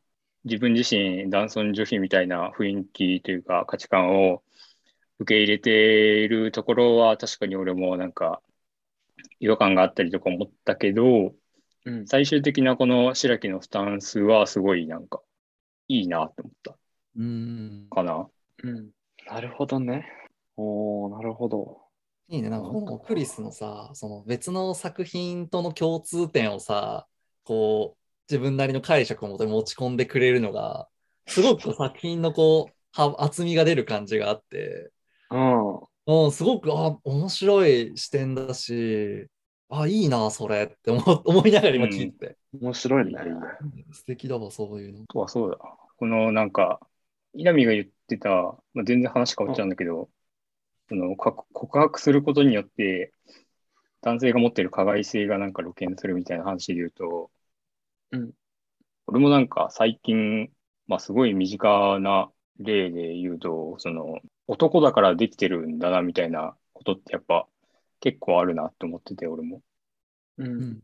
[0.45, 4.43] 自分自身男尊女卑みたいな雰囲気というか価値観を
[5.19, 8.41] 受け入れているところは確かに俺もなんか
[9.39, 11.35] 違和感があったりとか思ったけど、
[11.85, 12.07] うん。
[12.07, 15.21] 最終的なこの白木のスタンスはすごいなんか
[15.87, 16.77] いいなって思った
[17.17, 17.87] うん。
[17.89, 18.27] かな。
[18.63, 18.89] うん。
[19.27, 20.05] なるほどね。
[20.57, 21.81] おー、なるほど。
[22.29, 22.49] いいね。
[22.49, 27.07] なんかこのクリスのさ、その別の作品との共通点をさ、
[27.43, 27.99] こう、
[28.31, 30.87] 自分なりの解釈をもとに持ち込んでくれるのが、
[31.27, 34.91] すごく作品のこう、は厚みが出る感じがあって、
[35.29, 35.79] うん。
[36.05, 39.27] うん、すごく、あ、面白い視点だし、
[39.69, 43.19] あ、いいな、それって思 思いながら今聞いてて、面白いね。
[43.91, 45.23] 素敵だわ、そういうの。
[45.23, 45.57] あそうだ。
[45.97, 46.79] このなんか、
[47.33, 48.29] 稲見が言ってた、
[48.73, 50.09] まあ、全然話変わっちゃうんだけど、
[50.89, 53.13] そのか告白することによって、
[54.01, 57.31] 男性が持ってる加害性がなんか露見するみたいな話で言うと、
[58.11, 58.31] うん。
[59.07, 60.51] 俺もなんか最近、
[60.87, 67.47] まあすごい身近な例で言うと、その男だからできてるんだなみたいなことってやっぱ
[68.03, 69.61] 結構あるなって思ってて、俺も。
[70.37, 70.43] う。
[70.43, 70.83] うんん。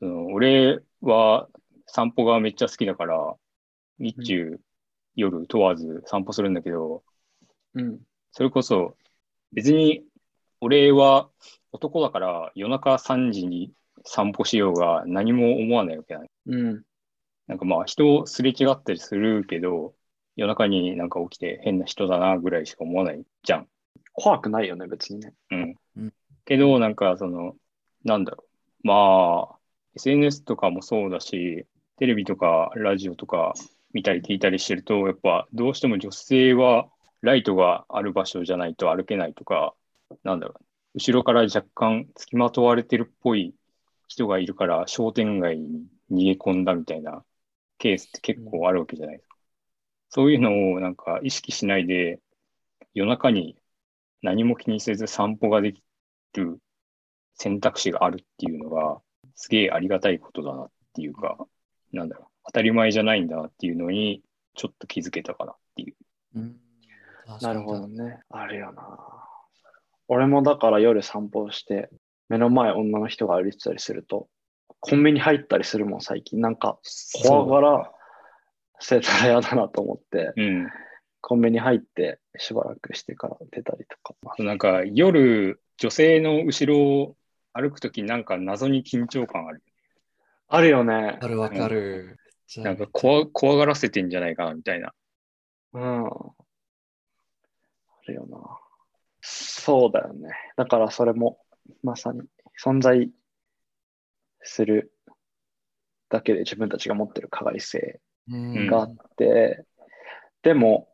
[0.00, 1.48] その俺は
[1.86, 3.34] 散歩がめっちゃ好きだから、
[3.98, 4.60] 日中、
[5.14, 7.02] 夜問わず散歩するんだけど、
[7.72, 8.00] うん。
[8.32, 8.96] それこそ
[9.52, 10.04] 別に
[10.60, 11.30] 俺は
[11.72, 13.72] 男だから夜中3時に
[14.04, 16.28] 散歩しようが何も思わないわけだね。
[16.48, 16.82] うん。
[17.46, 19.94] なんかまあ人をすれ違ったりするけど、
[20.36, 23.68] 夜中になんか起きて変な人だなぐらいしか思わないじゃん。
[24.12, 25.32] 怖くないよね、別にね。
[25.50, 25.74] うんうん。
[26.48, 27.56] けど、なんかその、
[28.04, 28.44] なんだろ
[28.84, 28.86] う。
[28.86, 29.58] まあ、
[29.96, 31.66] SNS とかもそうだし、
[31.98, 33.52] テレビとかラジオとか
[33.92, 36.88] 見たり聞いたりしてると、やっぱどうしても女性は
[37.20, 39.74] ライトがある場所じゃないと歩けないとか、
[40.24, 40.64] なんだろう。
[40.94, 43.54] 後ろから若干付きまとわれてるっぽい
[44.06, 47.24] 人がいるから商店街に逃げ込んだみたいな
[47.76, 49.36] ケースって結構あるわけじゃないですか。
[50.08, 52.20] そういうのをなんか意識しないで
[52.94, 53.56] 夜中に
[54.22, 55.82] 何も気にせず散歩ができ
[56.34, 56.58] る
[57.34, 59.00] 選択肢があるっていうのが
[59.34, 61.36] すげえありがたいことだなっていうか、
[61.92, 64.22] なんだろう、当たり前じゃないんだなっていうのに
[64.54, 65.94] ちょっと気づけたかなっていう。
[66.36, 66.56] うん
[67.42, 67.86] なるほど。
[67.86, 68.20] ね。
[68.30, 68.82] あるよな。
[70.08, 71.90] 俺もだから夜散歩して、
[72.28, 74.28] 目の前女の人が歩いてたりすると、
[74.80, 76.40] コンビニ入ったりするもん、最近。
[76.40, 76.78] なんか、
[77.22, 77.92] 怖がら
[78.80, 80.68] せたら嫌だなと思って、うん。
[81.20, 84.14] コンビニ入ってしばらくしてから出たりとか。
[84.42, 87.16] なんか夜、女性の後ろを
[87.52, 89.62] 歩くときなんか謎に緊張感ある。
[90.48, 91.18] あるよねわ。
[91.18, 92.18] かるわかる。
[92.56, 94.92] なんか怖怖がらせてんじゃないかなみたいな。
[95.72, 96.06] うん。
[96.06, 96.10] あ
[98.06, 98.38] るよな。
[99.20, 100.30] そうだよね。
[100.56, 101.38] だからそれも、
[101.82, 102.22] まさに
[102.62, 103.10] 存在
[104.42, 104.92] する
[106.08, 108.00] だけで自分たちが持ってる加害性
[108.30, 109.64] うんがあって、
[110.42, 110.88] でも、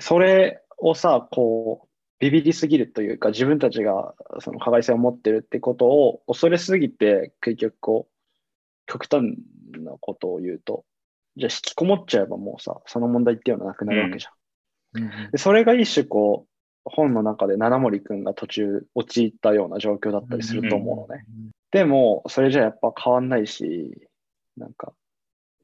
[0.00, 1.87] それをさ、こう、
[2.18, 8.12] ビビりすぎるというか、自分たちがその加害性を持ってるってことを恐れすぎて、結局こう、
[8.86, 9.36] 極端
[9.78, 10.84] なことを言うと、
[11.36, 14.32] じゃあ引きこもっちゃえばもうさ、その問題っていうのはなくなるわけじゃん。
[14.32, 14.38] うん
[15.30, 16.50] でそれが一種こう、
[16.84, 21.24] 本の中で七森くんが途中陥ったような状況だったりすると思うのね。
[21.70, 24.08] でも、それじゃやっぱ変わんないし、
[24.56, 24.94] なんか、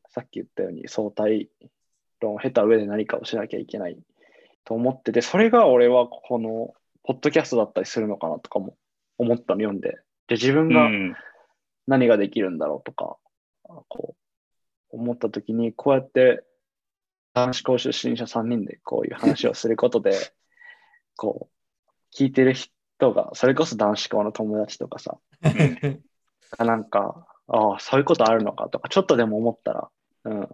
[0.09, 1.49] さっき言ったように相対
[2.21, 3.99] 論を経た上で何かをしなきゃいけない
[4.65, 8.77] と思ってて、それが俺はこの、ポッドキャストだったりするのかなとかも
[9.19, 11.15] 思ったの読んで、で自分がうん。
[11.87, 13.17] 何ができるんだろうとか、
[13.89, 14.15] こ
[14.93, 16.45] う、思ったときに、こうやって
[17.35, 20.13] 男子校出身者3人でこういう話をすることで、
[21.17, 25.19] こう、聞いてる人が、それこそ男子校の友達とかさ、
[26.59, 29.91] なんか、ああ、そういうことあるのかとか、ちょっとでも思ったら、
[30.25, 30.49] うん、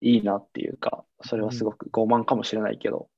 [0.00, 3.08] いいなっていうか、それはすごく傲慢かもしれないけど、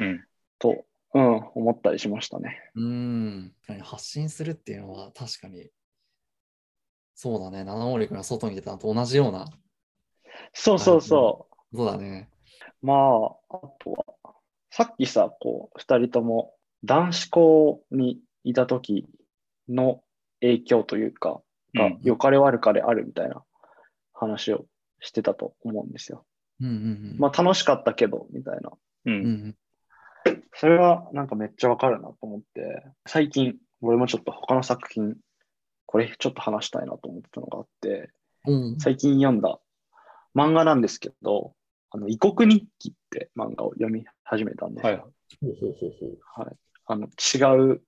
[0.00, 0.24] うん。
[0.58, 0.84] と、
[1.14, 2.58] うん、思ったりしましたね。
[2.74, 3.52] うん。
[3.82, 5.70] 発信するっていうのは確かに
[7.22, 7.64] そうだね。
[7.64, 9.50] 七森君が外に出たのと同じような
[10.54, 12.30] そうそうそことだね。
[12.82, 12.86] う。
[12.86, 14.32] まあ、あとは、
[14.70, 19.06] さっきさ、こう、二人とも男子校にいた時
[19.68, 20.02] の
[20.40, 21.42] 影響というか、
[21.74, 23.44] がうん良かれ悪かれあるみたいな
[24.14, 24.64] 話を
[25.00, 26.24] してたと思うんですよ。
[26.60, 26.76] うんうんう
[27.14, 27.16] ん。
[27.18, 28.70] まあ楽しかったけど、みたいな。
[28.70, 28.78] う。
[29.04, 29.56] うんん
[30.54, 35.16] それはなんかめっちゃわかるなと思って、最近俺もちょっと他の作品、
[35.86, 38.10] これちょっと話したいなと思ってたのがあって、
[38.46, 38.76] うん。
[38.78, 39.58] 最近読んだ
[40.36, 41.54] 漫画なんですけど、
[41.90, 44.86] あの異国日記って漫画を読み始めたんです。
[44.86, 46.56] はい、
[46.86, 47.82] あの違う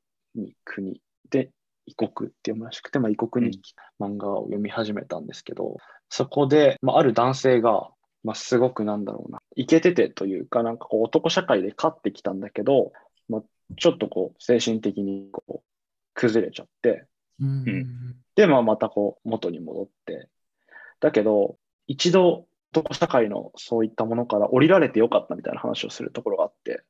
[0.64, 1.50] 国で
[1.86, 5.76] 異国って読むらしくて、まあ、異国日記、漫画を読み始めたんですけど、
[6.08, 7.90] そこで、まあ、ある男性が、
[8.22, 12.92] まあ、すごくなんだろうな、イケててというか、なんかこう男社会で勝ってきたんだけど、
[13.28, 13.42] まあ、
[13.76, 15.62] ちょっとこう精神的にこう
[16.14, 17.06] 崩れちゃって、
[17.40, 17.48] うん。
[17.48, 18.16] うん。
[18.34, 20.28] で、まあ、またこう元に戻って、
[21.00, 26.82] だけど、一度男社会のそういったものから降りられてよかったみたいな話をするところがあって、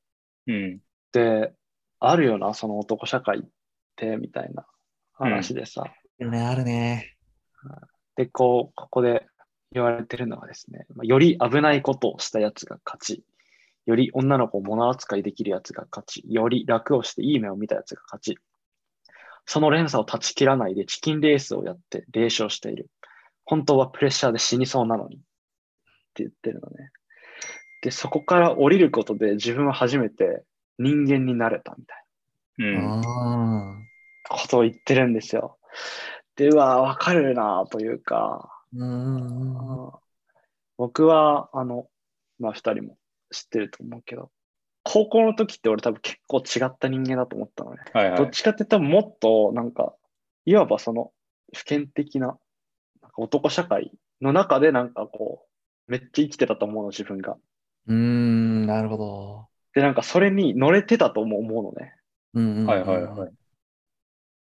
[0.47, 0.81] うん。
[1.13, 1.53] で、
[1.99, 3.43] あるよな、その男社会っ
[3.97, 4.67] て、みたいな
[5.13, 5.85] 話でさ。
[5.85, 7.17] あるね、あるね。
[8.17, 9.27] で、こう、ここで
[9.73, 13.25] 言われてるのはですね、まあより危ないことをしたやつが勝ち、
[13.87, 18.39] より女の子を物扱いできるやつが勝ち、より楽をしていい目を見たやつが勝ち、
[19.47, 22.89] その連鎖を断ち切らないでチキンレースをやって霊障している。
[23.45, 25.17] 本当はプレッシャーで死にそうなのに。
[25.17, 25.19] っ
[26.15, 26.91] て言ってるのね。
[27.83, 30.45] で、そこから降りることで自分は初めて
[30.79, 32.05] 人間になれたみたい
[32.63, 32.97] な。
[32.97, 33.87] うん。
[34.29, 35.59] ことを言ってるんですよ。
[36.37, 39.93] で、うわ、わかるなというか、うん。
[40.77, 41.89] 僕は、あの、
[42.39, 42.99] まあ、二人も
[43.31, 44.31] 知ってると思うけど、
[44.85, 47.79] 高校の時って俺多分結構違った人間だと思ったのね。
[47.93, 48.19] はいはい。
[48.19, 49.95] どっちかって言ったらもっと、なんか、
[50.47, 51.13] いわばその、
[51.55, 52.33] 不健的な、な
[53.09, 55.47] んか男社会の中でなんかこ
[55.89, 57.37] う、めっちゃ生きてたと思うの、自分が。
[57.87, 59.49] うーん、なるほど。
[59.75, 61.95] で、なんかそれに乗れてたとも思うのね。
[62.35, 63.35] うんうんうんはいはいはい。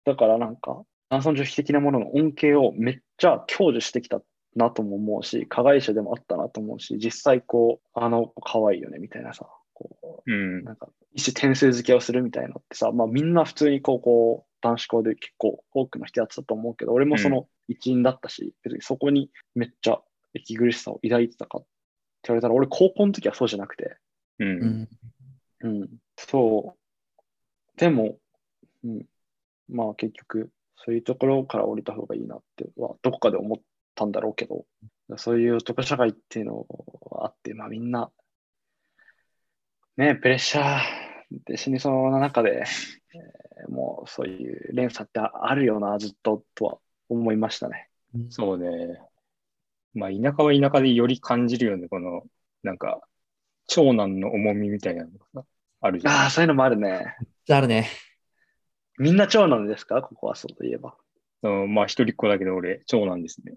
[0.04, 4.20] だからなんか、男尊女卑的なものの恩恵をめっちゃ享受してきた
[4.56, 10.62] なとも思うし、加害者でもあったなと思うし、実際こう、あの子可愛いよねみたいなさ、こうんう、。
[10.62, 20.00] なんか、一種点数付けをするみたいなのってさ、まあみんな普通に高校、男子校で結構多くの人やってたと思うけど、俺もその一員だったし、別にそこにめっちゃ
[20.34, 21.68] 息苦しさを抱いてたかって
[22.28, 23.96] 言われたら、俺高校の時はそうじゃなくて、
[24.38, 24.44] う。
[24.44, 24.88] うんん。
[25.60, 27.78] うん、そう。
[27.78, 28.18] でも、
[28.84, 29.06] うん、
[29.68, 30.50] まあ結局、
[30.84, 33.58] そういうところから降りた方がいいなっては、どこかで思っ
[33.94, 34.66] たんだろうけど、
[35.16, 36.66] そういう男社会っていうの
[37.10, 38.10] があって、まあみんな、
[39.96, 40.80] ね、プレッシャー
[41.46, 42.64] で死にそうな中で、
[43.14, 47.88] えーもうそういう連鎖ってあるよな、ずっととは思いましたね。
[48.30, 48.68] そうね。
[49.94, 52.22] まあ、田舎は田舎でより感じるよね、この、
[52.62, 53.00] なんか、
[53.66, 55.44] 長男の重みみたいなのがさ
[55.80, 56.14] あるじゃん。
[56.14, 57.16] ああ、そういうのもあるね。
[57.50, 57.88] あるね。
[58.98, 60.02] みんな長男ですか？
[60.02, 60.96] ここはそうといえば。
[61.42, 63.52] うんまあ、一人っ子だけど、俺、長男ですね。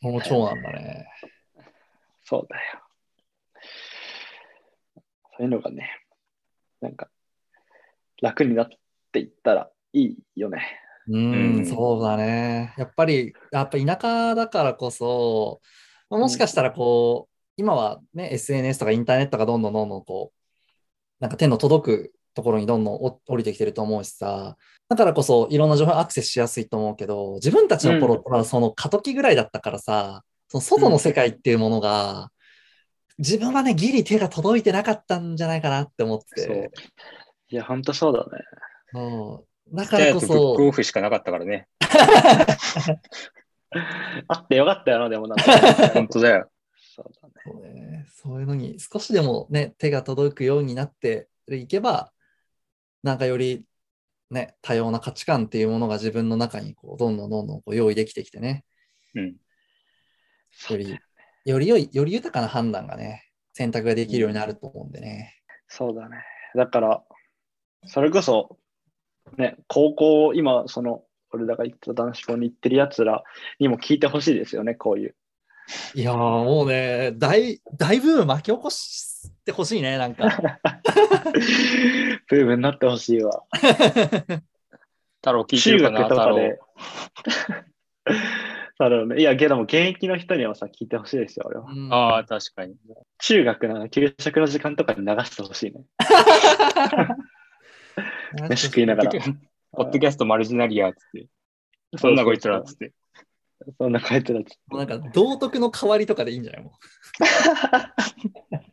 [0.00, 1.06] もう長男だね。
[2.24, 2.80] そうだよ。
[5.36, 5.90] そういうのがね、
[6.80, 7.08] なんか、
[8.22, 8.68] 楽になっ
[9.12, 10.80] ていったらいいよね。
[11.06, 12.74] ううんん、そうだね。
[12.78, 15.60] やっぱり、やっぱ田舎だからこそ、
[16.08, 20.36] まあもしかしたらこう、今はね、SNS とかインターネットがどんどんどんどんこう、
[21.20, 24.56] なんか手の届くところにどんどんお降りてきてると思うしさ、
[24.88, 32.30] だからこそいろんな情報にアクセスしやすいと思うけど、自分たちの頃はその過渡期ぐらいだったからさ、その外の世界っていうものが、
[33.18, 36.70] 自分はね、ギリ手が届いてなかったんじゃないかなって思ってそうて。。
[37.48, 38.30] いや、ほんとそうだね。
[38.92, 41.68] そうだじゃあ、からこブックそ、オフしかなかったからね。
[44.28, 45.58] あってよかったよな、でもなんか。
[45.94, 46.50] 本当だよ。
[46.94, 47.34] そうだね。
[47.44, 52.12] そうね、そういうのに少しでもね、手が届くようになっていけば、
[53.06, 53.64] なんかより
[54.30, 58.64] ね、多様な価値観っていうものが自分の中にこうどんどんどんどんこう用意できてきてね、
[59.14, 59.36] うん。
[60.70, 60.98] より、
[61.44, 65.40] より良い、より豊かな判断がね、選択ができるようになると思うんでね。
[65.68, 66.18] そうだね。
[66.56, 67.04] だから、
[67.86, 68.58] それこそ、
[69.38, 73.22] ね、高校、今、その、俺らが行った男子校に行ってるやつら
[73.60, 75.14] にも聞いてほしいですよね、こういう。
[75.94, 79.15] いやーもうね、大、大ブーム巻き起こし
[79.46, 80.28] てほしいね、なんか。
[82.28, 83.44] ブームになってほしいわ。
[85.22, 86.58] 太郎聞いて中るかな、学と太郎かで。。
[88.78, 89.20] なるほどね。
[89.20, 91.64] いや、けども、現役の人にはさ、聞いてほしいですよ、俺は。
[91.70, 92.76] うんああ、確かに。
[93.18, 95.86] 中学の給食の時間とかに流してほしいね。
[98.50, 99.12] 飯食いながら。
[99.72, 101.28] ポッドキャストマルジナリアっつって。
[101.96, 102.92] そんなこいつらっつって。
[103.78, 108.65] そんな書いてたらちもうなんか道徳の代わりとかでいいんじゃないもょっと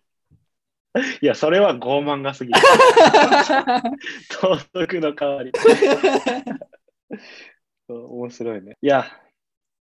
[1.21, 2.59] いや、それは傲慢がすぎる。
[4.41, 5.51] 道徳の代わり。
[7.87, 8.77] 面白いね。
[8.81, 9.05] いや、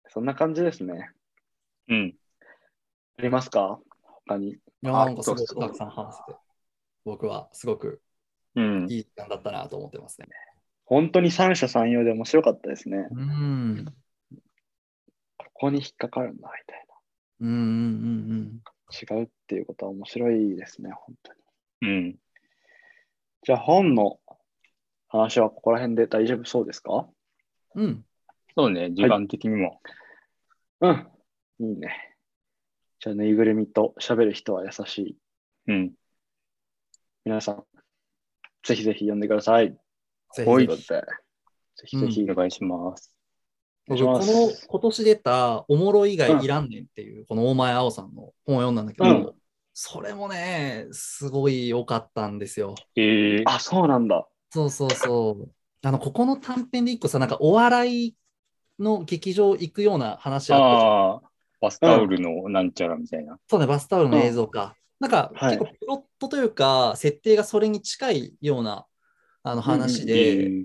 [0.09, 1.11] そんな感じですね。
[1.89, 2.15] うん。
[3.19, 3.81] ありますか？
[4.27, 4.51] 他に。
[4.51, 6.39] いやなんかすごくたくさん話せて、
[7.05, 8.01] 僕はすごく
[8.55, 8.87] うん。
[8.89, 10.29] いい時間だったなと思ってますね。
[10.85, 13.09] 本当に三者三様で面白かったですね。
[13.11, 13.85] うん。
[15.37, 16.87] ここに引っかかるんだ、みたい
[17.41, 18.80] うんうんうんな。
[18.91, 21.39] 違うっていうことは面白いですね、本当に。
[21.83, 22.17] うん。
[23.43, 24.21] じゃあ本の
[25.09, 27.09] 話はここら辺で大丈夫そうですか？
[27.75, 27.85] うん。
[27.85, 28.05] うん。
[28.57, 29.81] そうね、時間的にも。
[30.81, 31.09] うん。
[31.61, 32.17] いいね。
[32.99, 35.17] じゃあ、ぬいぐるみと喋る人は優しい。
[35.69, 35.93] うん。
[37.25, 37.65] 皆さん、
[38.63, 39.71] ぜひぜひ読んでください。
[40.35, 41.05] ぜひぜことで、ぜ
[41.87, 43.15] ひぜひお願いします。
[43.91, 49.33] 僕、この今年出たおもろ以外いらんねんっていう、この大前青さんの本を読んだんだけど、うん
[49.73, 52.75] それもね、すごい良かったんですよ。
[52.97, 54.27] えー、あ、そうなんだ。
[54.51, 55.51] そうそうそう。
[55.83, 58.17] あの、ここの短編で一個さ、なんかお笑い
[58.79, 61.31] の劇場行くような話あった
[61.61, 63.39] バスタオルのなんちゃらみたいな。
[63.49, 64.75] そうね、バスタオルの映像か。
[64.99, 68.87] なんか、はい結構プロットというか、設定がそれに近いような
[69.45, 70.65] あの話で、えー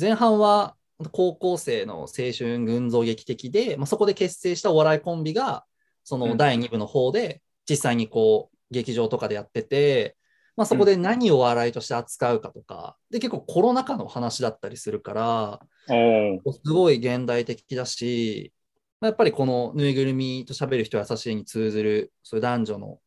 [0.00, 0.74] 前半は
[1.10, 5.64] 高校生の青春群像劇的で、まあ、そこで結成したお笑いコンビが、
[6.04, 10.16] その第2部の方で、実際にこう、劇場とかでやってて、
[10.56, 15.60] まあ、そこで何を笑いとして扱うかとか、で、結構コロナ禍の話だったりするから、
[16.62, 18.52] すごい現代的だし、
[19.00, 23.00] まあやっぱりこのぬいぐるみと喋る人は優しいに通ずる、そういう男女のこ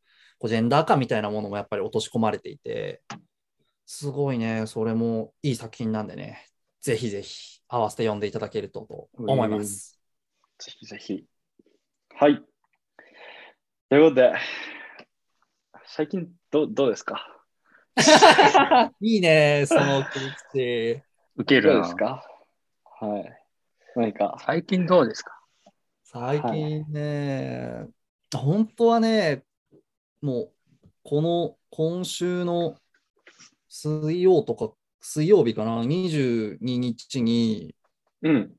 [0.43, 3.01] うジェンダー感みたいなものもやっぱり落とし込まれていて、
[3.85, 6.45] すごいね、それもいい作品なんでね、
[6.81, 9.99] ぜひぜひ合わせて読んでいただけるとと思います。
[10.59, 11.25] ぜひぜひ。
[12.15, 12.43] はい。
[13.89, 14.33] ということで、
[15.85, 17.31] 最近どどうですか？
[19.01, 20.31] いいね、その切り
[20.99, 21.03] 口。
[21.37, 21.95] 受けるです。
[21.95, 22.25] か？
[23.01, 23.43] はい。
[23.95, 24.37] 何か？
[24.45, 25.39] 最近どうですか？
[26.03, 27.87] 最近ね、
[28.33, 29.43] 本当はね、
[30.21, 30.51] もう
[31.03, 32.77] この今週の
[33.67, 34.73] 水曜とか、
[35.07, 37.75] 水曜日かな、22日に、
[38.23, 38.51] うん。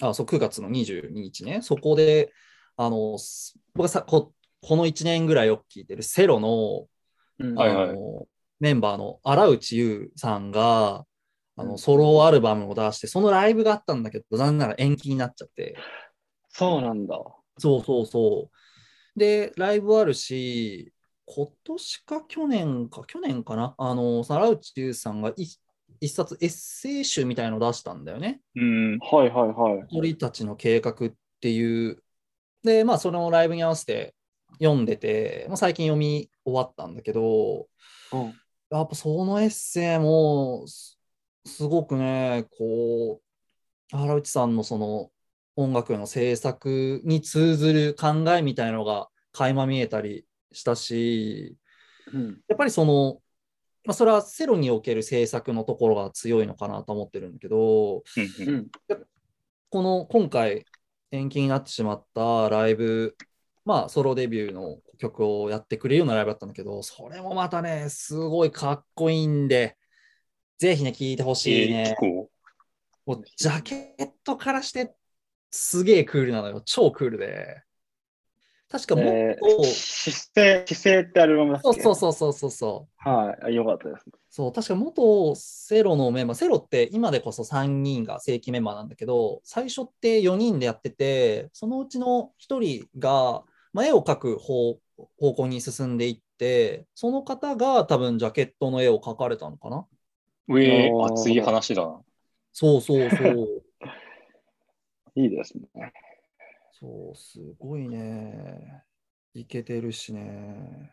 [0.00, 2.32] あ、そう、9月の22日ね、そこで、
[2.76, 6.86] あの、す僕がさここの1年ぐらいよく聞いてるセロの,、
[7.38, 8.26] うんはいはいあの
[8.60, 11.06] メンバーの荒内優さんが、
[11.56, 15.74] あうんのソロアルバムを出して、そのライブがあったんだけど、残念ながら延期になっちゃって。
[16.50, 17.18] そうなんだ。
[17.56, 18.50] そうそうそ
[19.16, 19.18] う。
[19.18, 20.92] で、ライブあるし、
[21.34, 25.60] 今年か去年か、去年かな、あの、荒内優さんが一
[26.00, 28.40] 一冊エッセイ集みたいのを出したんだよね。
[28.56, 28.98] うん。
[28.98, 29.88] はいはいはい。
[29.94, 32.02] 鳥たちの計画っていう。
[32.62, 34.14] で、まあ、そのライブに合わせて
[34.60, 37.68] 読んでて、まあ、最近読み終わったんだけど、
[38.12, 38.34] うん。
[38.70, 40.98] やっぱそのエッセイもす
[41.44, 43.20] すごくね、こ
[43.92, 45.10] う、原内さんのその
[45.56, 51.56] 音楽の制作に通ずる考えみたいなのが垣間見えたりしたし、
[52.12, 52.40] うん。
[52.48, 53.20] やっぱりその、
[53.84, 58.70] まあ、それはセロにおける制作のところが強いのかなと思ってるんだけど、うんうん。
[59.70, 60.64] この今回
[61.10, 63.16] 延期になってしまったライブ、
[63.64, 69.76] まあソロデビューの曲をやってくれるようなライブだったんだけど、それもまたね、すごいかっこいいんで、
[70.58, 72.00] ぜひね、聴いてほしいえー、ね聞。
[72.00, 72.30] こ
[73.04, 74.94] もうジャケットからして
[75.50, 76.62] すげえクールなのよ。
[76.64, 77.62] 超クールで。
[78.72, 83.08] 確かもっえと、ー、姿勢、姿勢ってアルバムだっそうけそうそうそうそうそう。
[83.08, 83.50] はいあ。
[83.50, 84.06] よかったです。
[84.30, 93.44] そう、確か元セロのメンバー、セロって今でこそ3人が正規メンバーなんだけど、最初って4人でやってて、そのうちの1人が、
[93.74, 94.78] まあ、絵を描く方
[95.18, 99.86] 方向に進んでいって、その方が多分ジャケットの絵を描かれたのかな？
[100.48, 100.62] う。
[100.62, 102.00] えー熱い話だな。
[102.54, 103.62] そうそうそう。
[105.14, 105.92] いいですね。
[106.82, 108.82] そう、すごいね。
[109.34, 110.92] いけてるしね。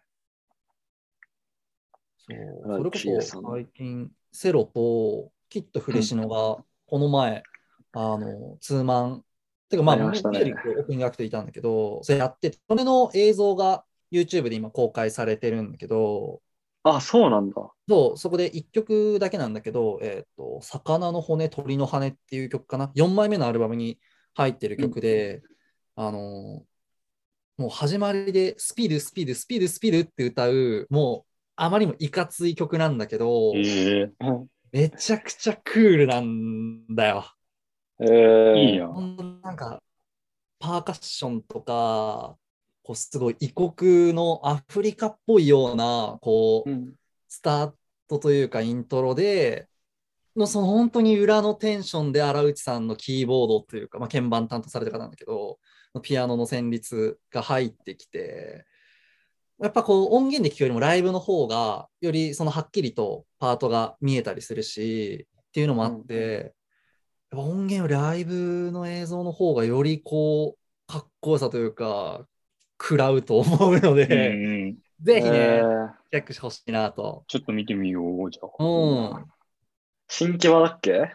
[2.15, 7.41] そう、それこそ最近、セロとキットフレシノがこの前、
[7.93, 9.25] あの、ツーマン、
[9.67, 16.39] てかまあ、ありましたねミュージックオープニングアクトいたんだけど、それやってて、それの映像が YouTube で今公開されてるんだけど、
[16.83, 17.55] あ、そうなんだ。
[17.87, 23.99] そう、そこで1曲だけなんだけど、えっ、と、魚の骨、鳥の羽っていう曲かな？4枚目のアルバムに
[24.35, 25.41] 入ってる曲で、
[26.01, 26.65] あの、
[27.57, 37.25] もう始まりでスピル、スピル、スピル、スピルって歌う、もうあまりにもいかつい曲なんだけど、えー、うんめちゃくちゃクールなんだよ。
[37.99, 39.83] えー、いいやほんとなんか、
[40.59, 42.37] パーカッションとか、
[42.81, 46.93] こうすごい異国のアフリカっぽいような、こう、うん。
[47.27, 47.73] スター
[48.07, 49.67] トというかイントロで、
[50.37, 55.59] のその本当に裏のテンションで荒内さんのキーボードというか、まあ、鍵盤担当された方なんだけど、
[56.03, 58.65] ピアノの旋律が入ってきて、
[59.61, 66.53] やっぱこう音源で聴くよりもライブの方がよりそのはっきりとパートが見えたりするしっていうのもあって、
[67.31, 72.25] やっぱ音源よりライブの映像の方がよりこうかっこよさというか
[72.81, 74.77] 食らうと思うので、うんうん。
[75.01, 77.23] ぜひね、えーチェックしてほしいなと。
[77.27, 78.63] ちょっと見てみよう、じゃあ。
[78.63, 79.25] うん。
[80.07, 81.11] 新木場だっけ？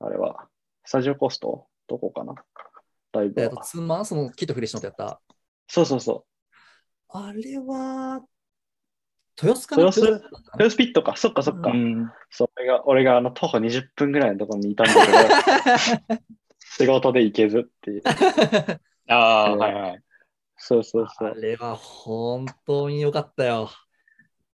[0.00, 0.48] あれは。
[0.84, 1.66] スタジオコスト？
[1.88, 2.34] どこかな？
[3.14, 3.62] ライブえっ、と、は。
[3.62, 5.20] 妻、そのキットフレッシュのとやった。
[5.68, 6.26] そうそうそ
[7.08, 8.20] あれは、
[9.40, 9.82] 豊洲かな？
[9.84, 10.76] 豊洲？
[10.76, 11.16] ピットか。
[11.16, 11.70] そっかそっか。
[11.70, 12.10] うん。
[12.30, 14.94] それが、俺があの徒歩20分ぐらいのところにいたんだ
[16.06, 16.20] けど、
[16.60, 18.02] 仕事で行けずっていう。
[19.08, 20.02] ああ、うんはいはい。
[20.56, 21.40] そうそうそあう。
[21.40, 23.70] れは本当に良かったよ。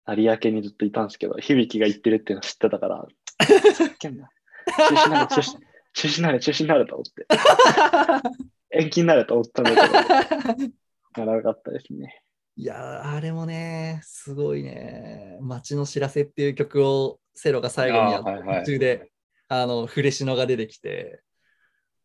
[0.06, 3.06] 有明にずっといたんですけど、響が行ってるっていうの知ってたから、
[3.44, 4.30] ふざけんな
[4.66, 5.58] 中止になる、中止、
[5.94, 7.26] 中止になる、中止になると思って。
[8.70, 9.76] 延期になると思ったんだけ
[11.22, 12.22] ど、長かったですね。
[12.56, 15.38] いやー、あれもね、すごいね。
[15.40, 19.10] 街の知らせっていう曲をセロが最後にやっあーはいはい途中で、
[19.48, 21.22] あの、フレシノが出てきて、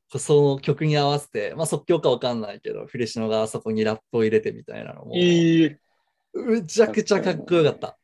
[0.10, 5.76] その曲に合わせて、まあ即興かわかんないけど、フレシノがあそこにラップを入れてみたいなのも、いい。
[6.34, 7.98] むちゃくちゃかっこよかった。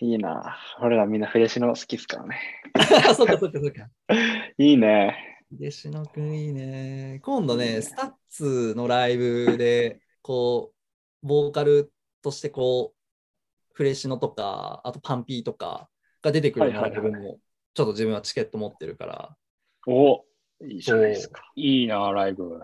[0.00, 2.40] いいな俺らみんなフレッシュの好きっすからね。
[3.14, 3.90] そっかそっかそっか。
[4.58, 5.32] いいね。
[5.70, 7.20] フレシノくんいいね。
[7.22, 10.72] 今度ね、スタッツのライブで、こ
[11.22, 15.90] う、ボーカルとしてこう、フレッシュノとか、あとパンピーとか
[16.22, 17.40] が出てくるようなはいはいはいライブも、
[17.74, 19.36] ちょっと自分はチケット持ってるから、
[19.86, 20.24] お
[20.64, 21.42] いいじゃないですか。
[21.54, 22.60] いいな、ライブ。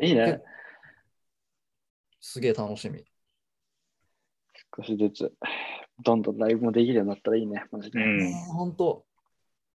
[0.00, 0.40] いいね。
[2.20, 3.04] すげえ楽しみ。
[4.76, 5.32] 少しずつ、
[6.02, 8.00] どんどんライブもできるようになったらいいね、マジで。
[8.00, 8.18] うん。
[8.18, 9.04] ね本当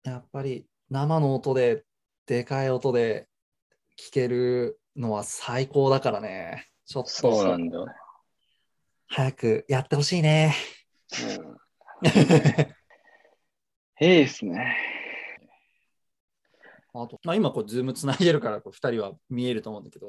[0.03, 1.83] やっぱり生の音で、
[2.25, 3.27] でかい音で
[3.95, 6.67] 聴けるのは最高だからね。
[6.85, 7.79] ちょっとそうなんだ。
[9.07, 10.55] 早くやってほしいね。
[14.01, 14.77] うん、いいっすね。
[16.93, 20.07] あと、まあ、今こう、ズームつないでるから、こう2人は見えると思うんだけど、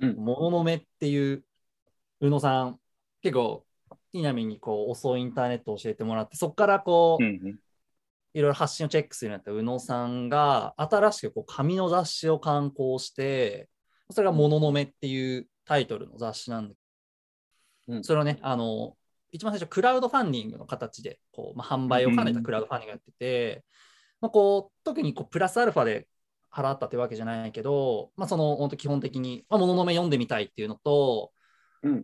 [0.00, 1.44] うんもののめっていう、
[2.20, 2.80] 宇野さん、
[3.22, 3.65] 結構、
[4.12, 7.58] 稲見にこう遅いインターネットを教えてもらって、そこからこう、うんうん。
[8.34, 13.70] いろいろ発信をチェックするようになった宇野さんが、新しくこう紙の雑誌を刊行して、
[14.10, 16.74] それがもののめっていうタイトルの雑誌なんだ
[17.88, 18.96] うんそれをね、あの、
[19.32, 23.64] 一番最初、クラウドファンディングの形で、こう、まあ、販売を兼ねたクラウドファンディングやってて、
[24.20, 26.08] まあ、こう、特にこうプラスアルファで
[26.52, 31.35] 払ったってわけじゃないけど、まあ、その、本当基本的に、まあ、もののめ読んでみたいっていうのと、うん。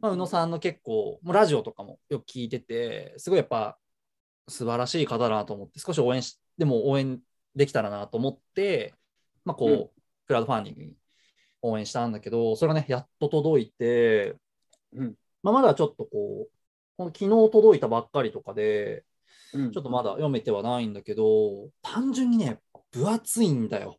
[0.01, 3.79] まあ、宇野さんの結構、もうラジオとかもよく聞いてて、すごいやっぱ
[4.49, 7.21] 素晴らしい方だなと思って、少し応援し、でも応援
[7.55, 8.95] できたらなと思って、
[9.45, 9.91] まあ、こう、うん
[10.25, 10.97] クラウドファンディングに
[11.63, 14.37] 応援したんだけど、それがね、やっと届いて、
[14.95, 16.51] うんまあ、まだちょっとこう、
[16.97, 19.05] この昨日届いたばっかりとかで、
[19.53, 22.61] うんちょっとまだ読めてはないんだけど、単純にね、
[22.93, 23.91] 分厚いんだよ。
[23.91, 23.99] ね、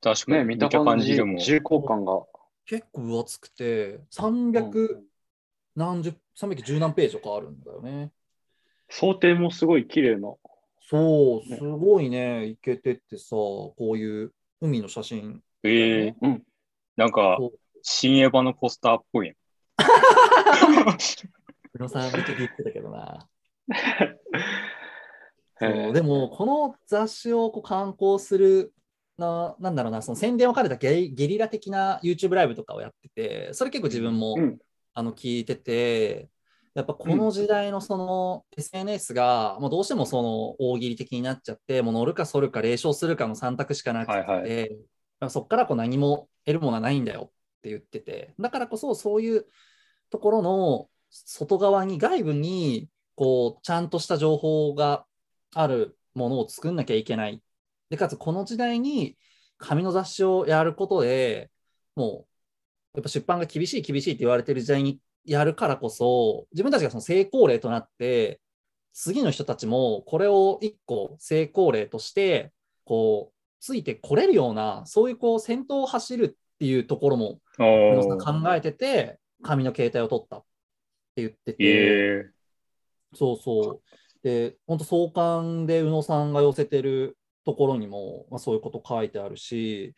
[0.00, 1.38] 確かに、見見たた感じ感じでも。
[1.38, 2.22] 重厚感が。
[2.66, 5.02] 結構分厚くて、300
[5.74, 8.12] 何十、310何ページとかあるんだよね。
[8.88, 10.34] 想定もすごい綺麗な。
[10.80, 15.42] そう、ねすごいね、いけてってさ、こういう海の写真。
[15.62, 16.42] ええうん。
[16.96, 17.38] なんか
[17.82, 19.36] 新エヴァのポスターっぽいやん。
[21.74, 23.28] 宇野さん、見て言ってたけどな。
[25.58, 28.74] そうでも、この雑誌をこう刊行する
[29.18, 34.58] な、なんだろうな、その宣伝を兼ねたゲリゲリラ的な YouTube ライブとかをやってて、それ結構自分も、うん
[34.94, 36.28] あの聞いてて、
[36.74, 44.70] やっぱこの時代のその SNS が、もうどうしてもその大喜利的になっちゃって、もう乗るか反るか霊障するかの3択しかなくて、はい
[45.20, 47.30] はそこからこう何も得るものはないんだよっ
[47.62, 49.46] て言ってて、だからこそそういう
[50.10, 55.04] ところの外側に、外部にこうちゃんとした情報が
[55.54, 57.42] あるものを作んなきゃいけない。
[57.92, 59.18] で、かつこの時代に
[59.58, 61.50] 紙の雑誌をやることで
[61.94, 62.24] も
[62.94, 68.40] うやっぱ出版が厳しい厳しいって言われてる時代にやるからこそ、自分たちがその成功例となって、
[68.94, 72.50] 次の人たちもこれを一個成功例として、
[72.86, 76.28] こう、ついてこれるような、そういうこう、先頭を走るっ
[76.58, 77.40] ていうところも、
[78.18, 80.46] 考えてて、紙の携帯を取ったって
[81.16, 82.30] 言ってて、ええ
[83.14, 84.26] そうそう。
[84.26, 89.94] で、本当創刊で宇野さんが寄せてるところにも、まあ、そういうこと書いてあるし、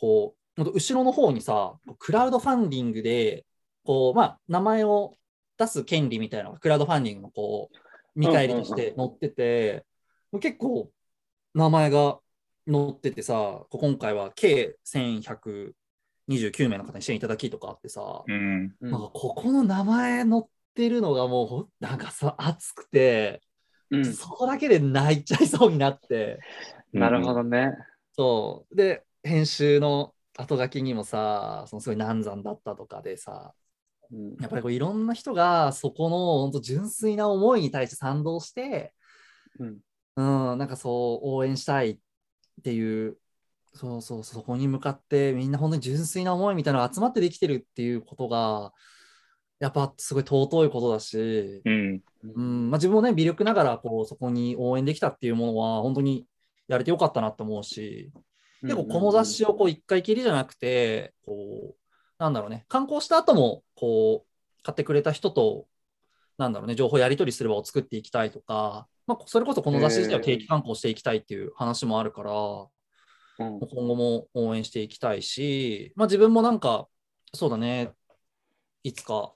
[0.00, 3.44] こう、後ろの方にさ、クラウドファンディングで、
[3.84, 5.14] こう、まあ、名前を
[5.58, 7.76] 出す権利みたいなのがクラウドファンディングのこう、
[8.18, 9.84] 見返りとして載ってて、
[10.40, 10.90] 結構
[11.54, 12.18] 名前が
[12.70, 18.74] 載っててさ、今回は計1129名の方に支援いただきとかあってさ、うん。
[18.80, 20.42] うんなんかここの名前載っ
[20.74, 23.40] てるのがもうなんかさ熱くて、
[23.90, 24.04] うん。
[24.04, 26.38] そこだけで泣いちゃいそうになって。
[26.92, 27.72] なるほどね。
[28.12, 28.76] そう。
[28.76, 33.52] で編集の後書きにもさそのすごい難産だったとかでさ
[34.10, 34.36] うん。
[34.40, 38.92] やっぱりこういろんな人がそこの本当純粋な思いに対して賛同して、
[39.58, 39.78] うん。
[40.16, 41.98] うん、なんかそう応援したいっ
[42.64, 43.18] ていう
[43.76, 48.72] そうそうそこに向かってみんな本当に純粋な思いみたいなのが集まってできてるっていうことが
[49.58, 52.02] やっぱすごい尊いことだし、うん。
[52.34, 52.70] うん。
[52.70, 56.26] まあ、自分もね微力ながらこうそこに応援できたっていうものは本当に
[56.68, 58.10] やれてよかったなって思うし。
[58.62, 61.74] 結構この雑誌をこう一回きりじゃなくてこう
[62.18, 62.64] なんだろうね。
[62.68, 65.66] 観光した後もこう買ってくれた人と
[66.38, 73.60] なんだろうね情報やり取りする場を作っていきたいとか、まあ、それこそこの雑誌自体を定期観光していきたいっていう話もあるから、うん。
[73.60, 76.88] 今後も応援していきたいし、まあ、自分もなんか
[77.34, 77.92] そうだね
[78.82, 79.32] いつか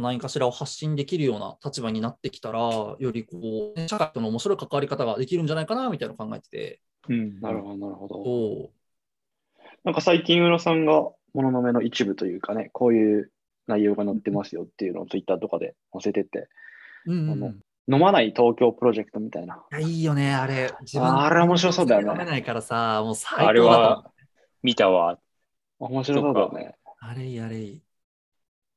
[0.00, 7.40] 何かしらを発信できるような立場になってきたらよりこう社会との面白い関わり方ができるんじゃないかなみたいなのを考えててうん。
[7.40, 8.24] なるほど、なるほど。
[8.24, 8.70] そ
[9.84, 10.92] なんか最近、宇野さんが、
[11.34, 13.30] もののめの一部というかね、こういう
[13.66, 16.48] 内容が載ってますよっていうのをツイッターとかで載せてて、
[17.06, 17.54] う、うんうんあの
[17.90, 19.62] 飲まない東京プロジェクトみたいな。
[19.72, 20.70] いやいいよね、あれ。
[20.82, 24.10] 自あれ面白そうだよね飲めないからさ、もう最高だあれは
[24.62, 25.18] 見たわ。
[25.78, 26.74] 面白そうだよね。
[27.00, 27.82] あれいい、あれいい。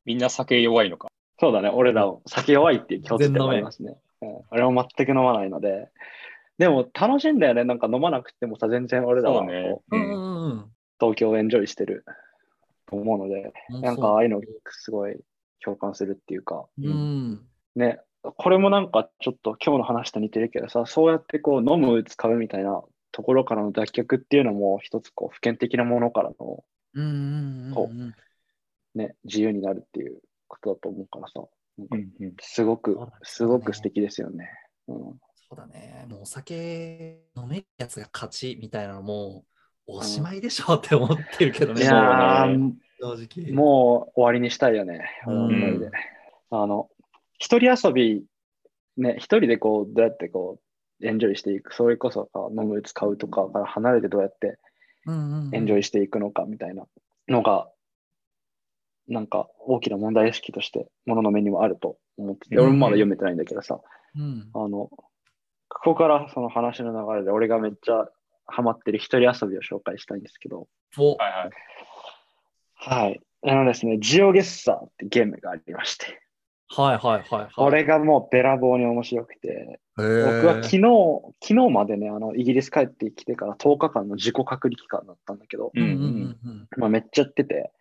[0.05, 1.10] みんな酒弱いのか。
[1.41, 3.97] そうだね、俺ら酒弱いっていう共通点もありますね。
[4.21, 5.89] うん、俺も全く飲まないので。
[6.59, 9.79] でも楽しいんだよね、なんか飲まなくてもさ、全然俺らはね。
[10.99, 12.05] 東京をエンジョイしてる。
[12.85, 13.79] と思うので、う。
[13.79, 15.17] んなんかああいうのすごい
[15.63, 17.41] 共感するっていうか、うん。
[17.75, 26.63] ね、これもなんかちょっと今日の話と似てるけどさ、そうやってこう飲む、使うみたいなところからの脱却っていうのも一つこう普遍的なものからの
[26.93, 28.13] うんうんうんそうん。
[28.93, 30.19] ね、自由になるっていう
[30.51, 31.41] ことだと思うからさ。
[32.41, 34.49] すごくすごく素敵ですよね。
[34.87, 36.05] うん、そうだね。
[36.09, 39.45] もうお酒飲めるやつが勝ちみたいなのも、
[39.87, 42.47] おしまいでしょって思ってるけどね、いや
[42.99, 43.51] 正直。
[43.51, 45.01] もう終わりにしたいよね。
[45.25, 45.91] うん
[46.53, 46.89] あの、
[47.39, 48.25] 一人遊び、
[48.97, 50.59] ね、一人でこう、どうやってこ
[50.99, 54.59] う、エンジョイしていく、それこそか飲む、使うとかから離れてどうやって
[55.07, 56.85] エンジョイしていくのかみたいな
[57.27, 57.71] のが、
[59.07, 63.79] なんか大きな問題意識として、ものの目にもあると思ってて、うん俺もまだ読めてないんだけどさ、
[64.15, 64.89] うんあの、
[65.69, 68.07] ここからその話の流れで俺がめっちゃ
[68.45, 71.51] ハマってる一人遊びを紹介したいんですけど、おはいはい。
[73.03, 73.21] はい。
[73.43, 76.21] あのですね、ジオゲッサーってゲームがありまして、
[76.67, 77.51] はいはいはいはい。
[77.53, 80.81] これがもうべらぼうに面白くて、僕僕は昨日、
[81.41, 86.67] 昨日までね、あの、イギリス帰ってきてから10日間の自己隔離期間だったんだけど、うんうんうんうん。
[86.77, 87.71] まあ、めっちゃやってて、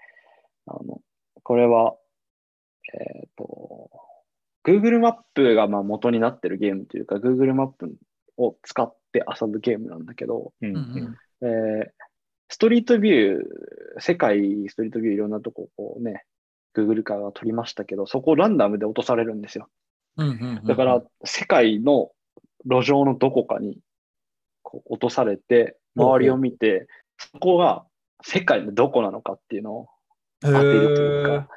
[0.66, 1.01] あの、
[1.51, 1.96] これは、
[2.94, 3.90] えっ、と、
[4.64, 7.92] Google マップがまあ元になってるゲームというか、Google マップ
[8.36, 10.76] を使って遊ぶゲームなんだけど、うんうん。
[10.76, 10.80] う
[11.42, 11.91] んえー
[12.53, 13.41] ストリートビュー、
[13.99, 14.38] 世界
[14.68, 16.25] ストリートビューいろんなとここうね、
[16.76, 19.68] Google からが撮りましたけど、そこをランダムで落とされるんですよ。
[20.18, 22.11] うんうんうんだから、世界の
[22.64, 23.79] 路上のどこかに
[24.62, 26.87] こう落とされて、周りを見て、
[27.18, 27.84] そこが
[28.22, 29.88] 世界のどこなのかっていうのを
[30.41, 31.49] 当てるというか、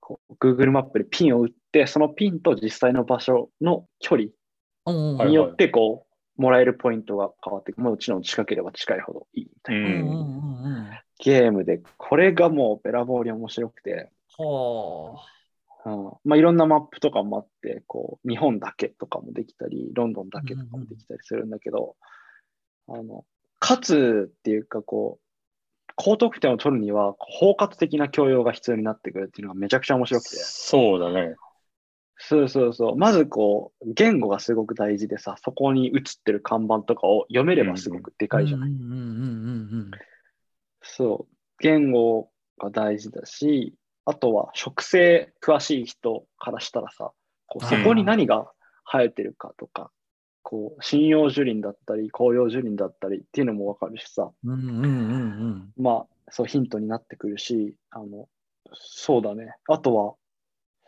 [0.00, 4.28] こう Google マップでピンを打って、そのピンと実際の場所の距離
[5.26, 7.72] によって、こう、もらえるポイントが変わって。
[7.76, 9.88] もちろん近ければ近いほどいいみたいな。
[9.88, 10.90] うんうんうんうんうん。
[11.18, 15.24] ゲームで、これがもうべらぼうに面白くて、は
[15.86, 21.96] うんまあ、いろんなマップとかもあって、こう、日本だけとかもできたり、ロンドンだけとかもできたりするんだけど、
[22.88, 23.24] あの、
[23.60, 25.23] 勝つっていうか、こう、
[25.96, 30.36] 高得点を取るには、包括的な教養が必要になってくるっていうのがめちゃくちゃ面白くて。
[30.36, 31.34] そうだね。
[32.16, 32.96] そうそうそう。
[32.96, 38.28] まずこう、言語がすごく大事でさ、そこに映ってる看板とかを読めればすごくであ。
[38.28, 38.70] かいじゃない？
[38.70, 38.96] うんうんうんう
[39.86, 39.90] ん
[40.82, 41.34] そう。
[41.60, 47.12] 言語が大事だし、あとは植生詳しい人からしたらさ、
[47.46, 48.50] こうそこに何が
[48.84, 49.90] 生えてるかとか、
[50.44, 54.88] こう、針葉樹林だったり、紅葉樹林だったりっていうのもわかるしさ、うんうんうんう
[55.48, 58.28] んまあ、そうヒントになってくるし、あの、
[58.74, 59.54] そうだね。
[59.68, 60.14] あとは、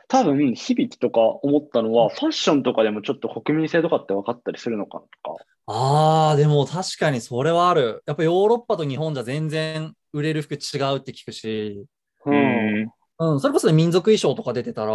[0.09, 5.05] 多分、響きとか思ったのは、ファッションとかでもちょっと国民性とかって分かったりするのかな
[5.35, 5.45] とか。
[5.67, 8.03] ああ、でも確かにそれはある。
[8.07, 11.87] やっぱヨーロッパと日本じゃ全然売れる服違うって聞くし、
[12.27, 12.31] う。
[12.31, 12.93] ん。
[13.19, 14.93] うん、それこそ民族衣装とか出てたら、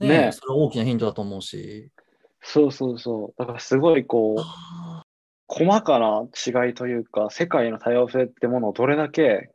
[0.00, 1.90] ねねえそれは大きなヒントだと思うし。
[2.42, 3.38] そうそうそう。
[3.38, 5.04] だからすごいこう、あ
[5.46, 6.22] 細かな
[6.66, 9.50] 違いというか、世界の多様性ってものをどれだけ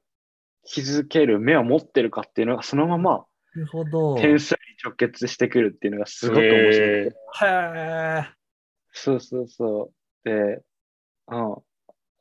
[0.63, 4.17] 気づける目を持ってるかっていうのが、そのままーなるほど。
[4.17, 6.89] へ点数に直結してくるっていうのがすごく面白い。
[6.89, 8.29] へーえ。
[8.91, 9.91] そうそうそ
[10.25, 10.29] う。
[10.29, 10.61] で、
[11.29, 11.55] うん。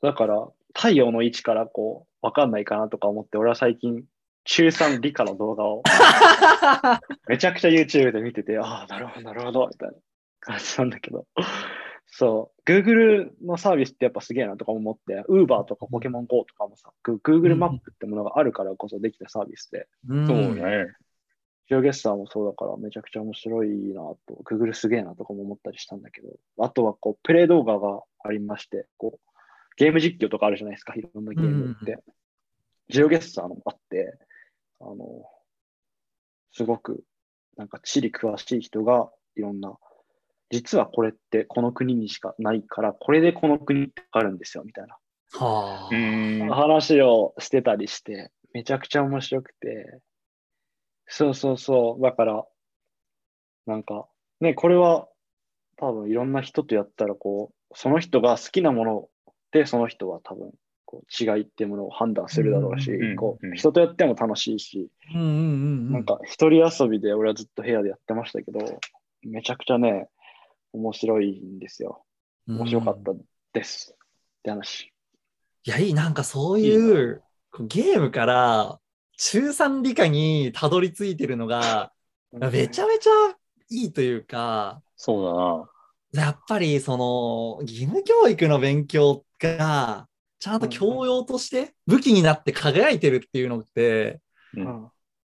[0.03, 4.05] だから、太陽の位置からこう、わかんないかなとか思って、俺は最近、
[4.45, 5.83] 中3理科の動画を
[7.29, 9.95] めちゃくちゃ YouTube で見てて、ああ、なるほど、なるほど、みたいな
[10.47, 11.27] 感じなんだけど。
[12.07, 12.71] そう。
[12.71, 20.87] Google のサービスってやっぱすげえなとか思って、Uber とかポケモン GO とかもさ、Goo- Google マップってものがあるからこそできたサービスで、うんそうね。
[21.69, 26.29] ジオゲッサーもそうだからめちゃくちゃ面白いなと、Google すげえなとかも思ったりしたんだけど、
[26.59, 29.31] あとはこう、プレイ動画がありまして、こう、
[29.77, 31.93] ゲーム実況とかあるじゃないですか、いろんなゲームって。
[31.93, 32.01] うん
[32.89, 34.17] ジオゲッサーのもあって、
[34.81, 34.97] あの、
[36.53, 37.03] すごく、
[37.57, 39.77] なんか地理詳しい人がいろんな、
[40.51, 44.97] 実はこれってこの国にしかないから、これでこの国ってあるんですよ、みたいな
[45.33, 45.95] はあ。
[45.95, 46.49] うん。
[46.51, 50.01] 話をしてたりして、めちゃくちゃ面白くて、
[51.07, 52.45] そうそうそう、だから、
[53.67, 54.09] なんか、
[54.41, 55.09] ね、これは
[55.77, 59.09] 多分いろんな人とやったら、こう、その人が好きなもの
[59.53, 60.53] で、その人は多分、
[60.85, 65.37] こう違いっていうものを判断するだろうし、うんこう、うん人とやっても楽しいし、うんうんうんう
[65.91, 65.93] ん。
[65.93, 68.61] なんか一人遊びで俺はずっと部屋でやってましたけど、
[69.23, 70.09] めちゃくちゃね、
[70.73, 72.05] 面白いんですよ。
[72.47, 73.13] 面白かった
[73.53, 73.95] です。
[73.95, 73.97] っ
[74.43, 74.93] て話。
[75.65, 77.23] いや、いい、なんかそういう、
[77.61, 78.79] ゲームから
[79.17, 81.93] 中3理科にたどり着いてるのが、
[82.33, 83.11] めちゃめちゃ
[83.71, 85.69] いいというか、そ
[86.13, 90.07] うやっぱりその義務教育の勉強が、
[90.39, 94.21] ちゃんと教養として武器になって輝いてるっていうのって、
[94.55, 94.89] うん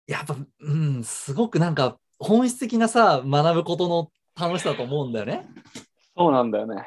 [0.06, 5.48] やっぱ、うん、すごくなんか本質的なさ、学ぶことの楽しさだと思うんだよね。
[6.16, 6.86] そうなんだよね。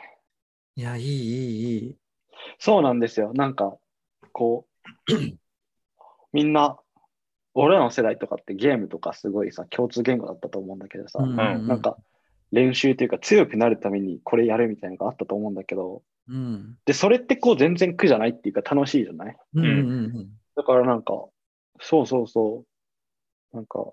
[0.76, 1.96] いや、いい、いい、いい。
[2.58, 3.32] そうなんですよ。
[3.34, 3.76] なんか、
[4.32, 4.66] こ
[5.08, 5.12] う、
[6.32, 6.78] みんな、
[7.54, 11.96] 俺らの世代とかってゲームとかすごいさ、共通言語だったと思うんだけどさ、うんなんか、
[12.52, 16.76] 練習というか強くなるためにこれやるみたいなのがあったと思うんだけど、うん。
[16.84, 19.36] で、それってこう全然苦じゃないっていうか楽しいじゃない？
[19.54, 19.72] うんうんう
[20.18, 21.12] んだからなんか、
[21.80, 22.64] そうそうそ
[23.52, 23.84] う、なんか、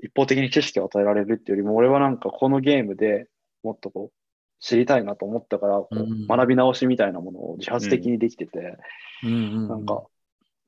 [0.00, 3.28] 一方的に知識を与えられるっていうよりも、俺はなんかこのゲームで
[3.62, 4.18] もっとこう、
[4.60, 8.78] 知りたいなと思ったから、こううん学び直しみたいなものを自発的にできてて、
[9.24, 9.34] うんう
[9.66, 9.68] ん。
[9.68, 10.04] なんか、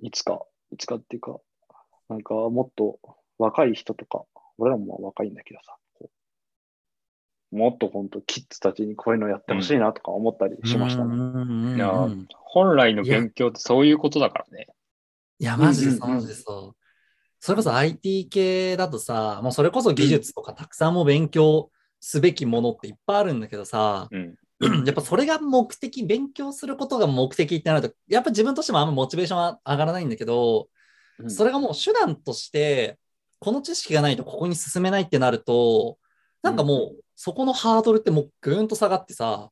[0.01, 0.43] いつか、
[0.73, 1.40] いつかっていうか、
[2.09, 2.98] なんかもっと
[3.39, 4.24] 若い人とか、
[4.59, 5.77] 俺らもまあ若いんだけどさ、
[7.51, 11.85] もっと本当キッズたちにこういうのやってほしいなとか思ったりしましたね。
[12.32, 14.69] 本来の勉強ってそういうことだからね。
[15.40, 16.80] いや、マジでそう、マジでそう。
[17.40, 24.34] それこそ IT 系だとさ、もうそれこそ技術とかたくさんも勉強すべきものっていっぱいあるんだけどさ、うん。
[24.84, 30.68] やっぱそれが目的、勉強することが目的ってなると、やっぱ自分としてもあんまモチベーションは上がらないんだけど、
[31.18, 32.98] うんそれがもう手段として、
[33.40, 35.98] この知識がないとここに進めないってなると、
[36.42, 39.50] なんかもうそこのハードルってもうぐーんと下がってさ、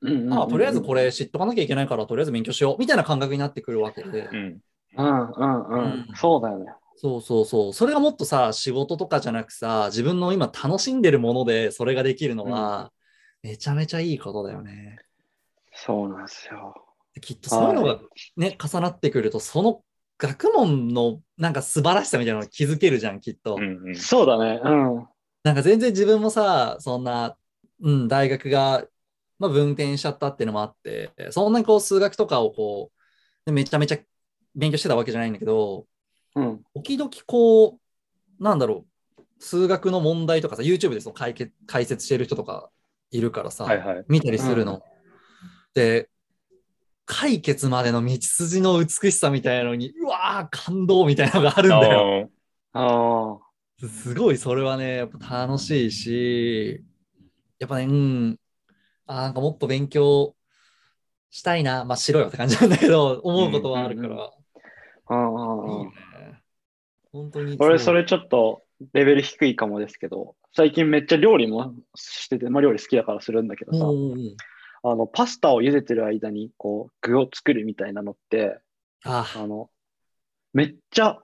[0.00, 4.28] うんうんうんあとりあえずこれ知っとかなきゃいけないから、とりあえず勉強しようみたいな感覚になってくるわけで。
[4.32, 4.60] うん。
[4.96, 6.72] うんうんうん、うんそうだよね。
[7.02, 7.72] そうそうそう。
[7.72, 12.92] それがもっとさ、仕事とかじゃなくさ、自分の今楽しんでるものでそれができるのは、
[13.42, 14.98] めちゃめちゃいいことだよね。
[15.72, 16.74] そうなんですよ。
[17.14, 18.00] できっとそういうのが
[18.36, 19.82] ね、重なってくると、その
[20.18, 23.54] 学問のなんか素晴らしさみたいなのに気づけるじゃん、きっと。
[23.54, 23.96] うんうん。
[23.96, 24.60] そうだね。
[24.62, 25.08] うん。
[25.42, 27.34] なんか全然自分もさ、そんな、
[27.80, 28.84] うん、大学が、
[29.38, 32.92] まあ、分転しちゃったっていうのもあって、そんなにこう数学とかをこ
[33.46, 33.98] う、めちゃめちゃ
[34.54, 35.86] 勉強してたわけじゃないんだけど、
[36.36, 36.62] うん。
[36.74, 37.78] 時々こ
[38.38, 38.86] う、なんだろ
[39.18, 42.70] う、数学の問題とかさ、YouTube でその解決解説してる人とか
[43.10, 44.04] いるからさ、はいはい。
[44.08, 44.82] 見たりするの。
[45.74, 46.08] で、
[47.06, 52.30] 解決までの道筋の美しさみたいなのに、うわー、感動みたいなのがあるんだよ。
[52.72, 53.88] あああ。
[53.88, 56.84] すごいそれはね、やっぱ楽しいし、
[57.58, 58.38] やっぱね、うん、
[59.06, 60.34] あーなんかもっと勉強
[61.30, 64.30] したいな、まあしろよって感じなんだけど、思うことはあるから、
[65.10, 65.92] うんうんうんいいね。
[67.12, 67.56] 本当に。
[67.58, 68.62] 俺、それちょっと
[68.92, 74.36] レベル低いかもですけど、最近めっちゃ料理もしてて、まあ料理好きだからするんだけどさ、うんうんうん
[74.82, 78.58] あの、パスタを茹でてる間に、こう、具を作るみたいなのって、
[79.04, 79.70] ああの、
[80.52, 81.18] めっちゃ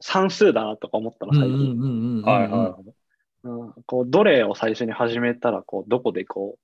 [0.00, 2.22] 算数だなとか思ったの、最近。
[2.22, 2.78] はいは
[3.44, 6.60] うん、こう、どれを最初に始めたら、こう、どこでこう、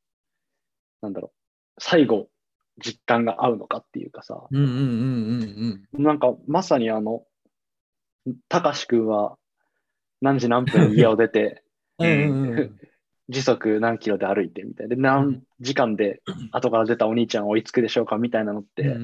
[1.02, 1.32] なんだろ
[1.76, 2.28] う、最後、
[2.82, 6.02] 実感が合うのかっていうかさ、うんうんうんうんうん。
[6.02, 7.24] なんか、まさにあの、
[8.48, 9.36] たかしくんは、
[10.20, 11.62] 何時何分に家を出て、
[11.98, 12.78] うん
[13.28, 14.94] 時速何キロで歩いてみたいな。
[14.94, 18.96] で、う何ん時間で後から出たお兄ちゃん追いつくでしょうかみたいなのって、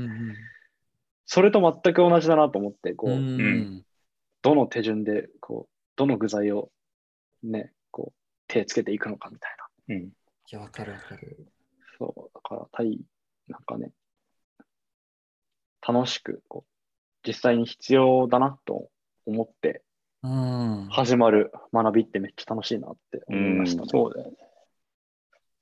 [1.25, 3.85] それと全く同じだなと思って、こう、うんうん
[4.41, 6.71] どの手順で、こう、どの具材を
[7.43, 9.51] ね、こう、手つけていくのかみたい
[9.89, 9.97] な。
[9.97, 10.03] うん。
[10.05, 10.13] い
[10.51, 11.49] や、わかるわかる。
[11.99, 13.01] そう、だから、タイ、
[13.49, 13.91] なんかね、
[15.87, 18.91] 楽しく、こう、実際に必要だなと
[19.29, 19.83] 思って
[20.23, 20.89] うん。
[20.91, 24.37] 始まる学びってめっちゃ楽しいなって思いました、ねそうだよね。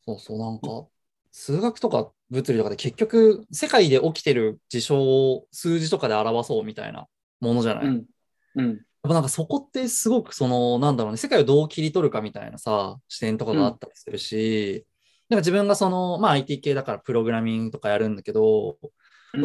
[0.06, 0.86] そうそう、なんか、
[1.32, 7.06] 数学とか物理とかで結局、世界で起きてる事象を数字とかで表そうみたいな
[7.40, 7.84] ものじゃない？
[7.86, 8.06] やっうん。
[8.54, 8.80] うん。
[9.02, 14.86] ぱなんかそこってすごくその、なんだろうね、世界をどう切り取るかみたいなさ、視点とかがあったりするし、
[15.28, 18.90] なんか自分がその、まあ IT 系だからプログラミングとかやるんだけど、うん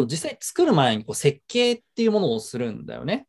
[0.08, 3.28] 実際作る前にこう設計っていうものをするんだよね。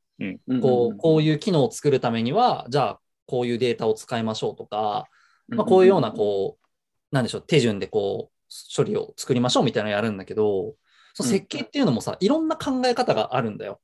[0.48, 0.60] うん。
[0.60, 5.06] こうこういう機能を作るためには、じゃあこういうデータを使いましょうとか、
[5.48, 10.74] まあ、こういうような、こう、なんでしょう、手順でこう、処理を作りましょうみたいなのやるんだけど、
[11.14, 13.80] その設計っていうのもさ、いろんな考え方があるんだよ。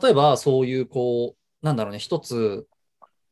[0.00, 2.66] 例えば、そういう、こう、なんだろうね、一つ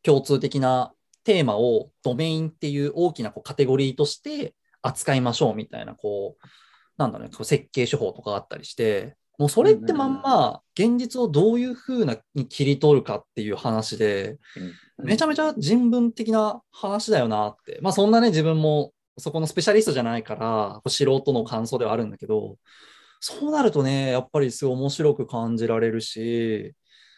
[0.02, 0.93] 共通的な
[1.24, 6.47] テーマをドメインっていう大きなこうカテゴリーとして扱いましょうみたいな、こう、
[6.97, 17.79] なんだろうね、こう設計手法とかあったりして、もうそれってまんま現実をどういうふうなに切り取るかっていう話で、うんめちゃめちゃ人文的な話だよなって。
[17.83, 22.57] まあそんなね、自分もそこのスペシャリストじゃないから、素人の感想ではあるんだけど、
[23.21, 26.75] そうなるとね、やっぱりすごい面白く感じられるし、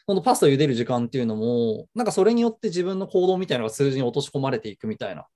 [0.07, 5.27] このパスタを茹でる時間っていうのも、なんかそれによって自分の行動みたいなのが数字に落とし込まれていくみたいな。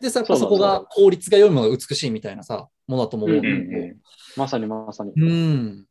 [0.00, 3.96] で、さそこが効率が良いものが美しいみたいなさ、ものだと思うんだけど、うんうん
[4.36, 5.12] まさにまさに。
[5.16, 5.86] うん。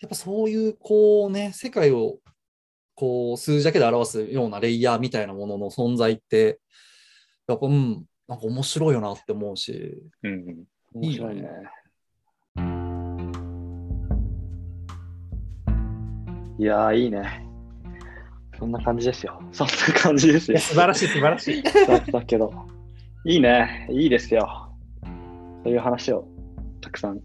[0.00, 2.18] やっぱそういう、こうね、世界を、
[2.94, 6.60] こう、数字だけで表すようなレイヤーみたいなものの存在って、
[7.46, 10.02] やっぱ、うん、なんか面白いよなって思うし。
[10.22, 10.64] うんうん。
[10.94, 11.48] 面白いね。
[16.58, 17.46] いやー、いいね。
[18.58, 19.40] そんな感じですよ。
[19.50, 20.58] そんな感じですよ。
[20.58, 21.62] 素晴らしい、素晴らしい。
[21.62, 22.52] だったけど。
[23.24, 23.88] いいね。
[23.90, 24.70] いいですよ。
[25.64, 26.28] そういう話を
[26.82, 27.20] たくさん、い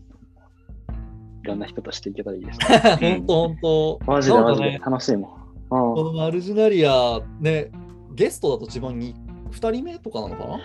[1.45, 2.79] ろんな人としていけたらいいですね。
[3.17, 3.99] 本当本当。
[4.05, 5.29] マジでマジで楽しいもん。
[5.69, 7.71] こうん、のマルジナリア、ね、
[8.13, 9.15] ゲストだと自分に
[9.51, 10.59] 2人目とかなのかな？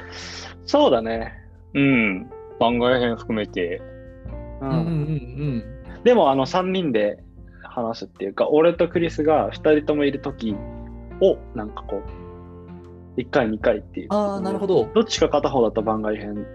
[0.64, 1.32] そうだね。
[1.74, 2.30] うん。
[2.58, 3.80] 番外編含めて、
[4.60, 5.64] ううんんうんうん
[6.04, 7.22] でも、あの、3人で
[7.62, 10.54] 話すっていうか、俺とクリスが2人ともいるとき
[11.20, 12.02] を、なんかこ
[13.16, 14.06] う、1回、2回っていう。
[14.10, 14.88] ああ、なるほど。
[14.94, 16.46] どっちか片方だと番外編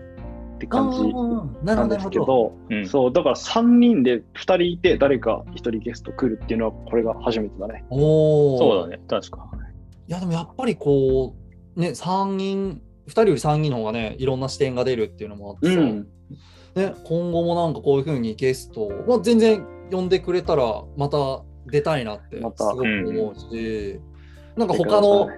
[0.56, 1.24] って感じなるほ
[1.64, 2.00] ど、なんで。
[2.00, 2.88] すけど、うん。
[2.88, 7.86] そう、だから3人で2人いて、誰か1人ゲスト来るっていうのは、これが初めてだね。
[7.90, 8.58] おお。
[8.58, 9.04] そうだね。
[9.08, 9.50] 確か。
[10.08, 11.36] いや、でもやっぱりこ
[11.76, 16.08] う、ね、3人、2人より3人の方がね、いろんな視点が出るっていうのもあってさ、うん。
[16.76, 24.00] ね、今後もなんかこういうふうにゲストを、まあ、全然呼んでくれたら、また出たいなってすごく思うし、
[24.56, 25.30] なんか他の、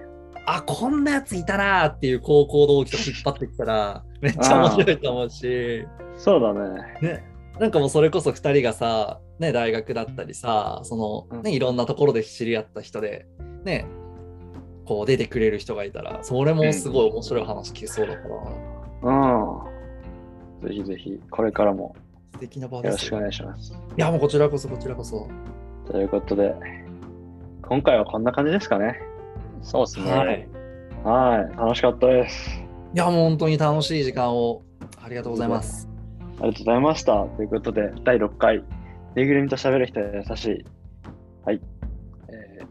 [0.56, 6.98] あ、こんなやついたなーっていう高校同期とか引っ張ってきたら、 めっちゃ面白いと思うし、そうだね。
[7.02, 7.24] ね、
[7.60, 13.26] なんかもうそれこそ2人がさ、ね、大学だったりさ、その、ね、うんいろんなところで知り合った人で、
[13.64, 13.86] ね、
[14.86, 18.22] こう出てくれる人がいたら、それもすごい面白い話聞けそうだか
[19.02, 19.12] ら、
[20.62, 20.68] うん。
[20.68, 21.94] ぜひぜひ、これからも
[22.32, 22.96] 素敵な場よですよ。
[22.96, 23.72] ろしくお願いします。
[23.72, 25.28] いや、もうこちらこそ、こちらこそ。
[25.90, 26.54] ということで、
[27.68, 28.98] 今回はこんな感じですかね。
[29.62, 30.10] そうですね。
[30.12, 30.48] はい。
[31.04, 31.56] はい。
[31.56, 32.60] 楽しかったです。
[32.94, 34.62] いや、もう本当に楽しい時間を
[35.02, 35.88] ありがとうございます。
[36.40, 37.24] ありがとうございました。
[37.24, 38.62] ということで、第6回、
[39.14, 40.64] ぬいぐるみと喋る人は優しい。
[41.44, 41.60] はい。
[42.28, 42.68] えー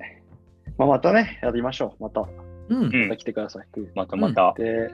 [0.77, 2.03] まあ、またね、やりましょう。
[2.03, 2.27] また、ま
[2.69, 2.83] うん。
[2.83, 3.17] うんた。
[3.17, 3.65] 来てください。
[3.95, 4.53] またまた。
[4.57, 4.89] で、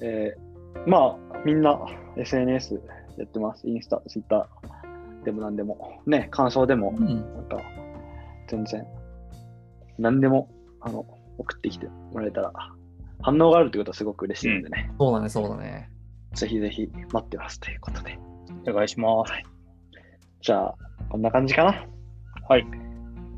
[0.00, 0.50] えー
[0.86, 1.78] まあ、みんな
[2.16, 2.80] SNS
[3.16, 3.68] やってます。
[3.68, 6.00] インスタ、ツイッターでも何でも。
[6.06, 7.58] ね、感想でも、うんなんか、
[8.48, 8.86] 全然、
[9.98, 10.48] 何でも、
[10.80, 11.06] あの、
[11.38, 12.52] 送ってきてもらえたら、
[13.22, 15.90] 反応があるってことはすごく嬉しいのでね、そうだね、そうだね。
[16.34, 18.18] ぜひぜひ待ってますということで。
[18.68, 19.32] お願いします。
[20.42, 20.74] じゃあ、
[21.08, 21.86] こんな感じかな。
[22.48, 22.66] はい。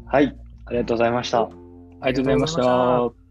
[0.06, 0.36] はい、
[0.66, 1.42] ありがとうございました。
[1.42, 1.48] あ
[2.08, 3.21] りがとうございました。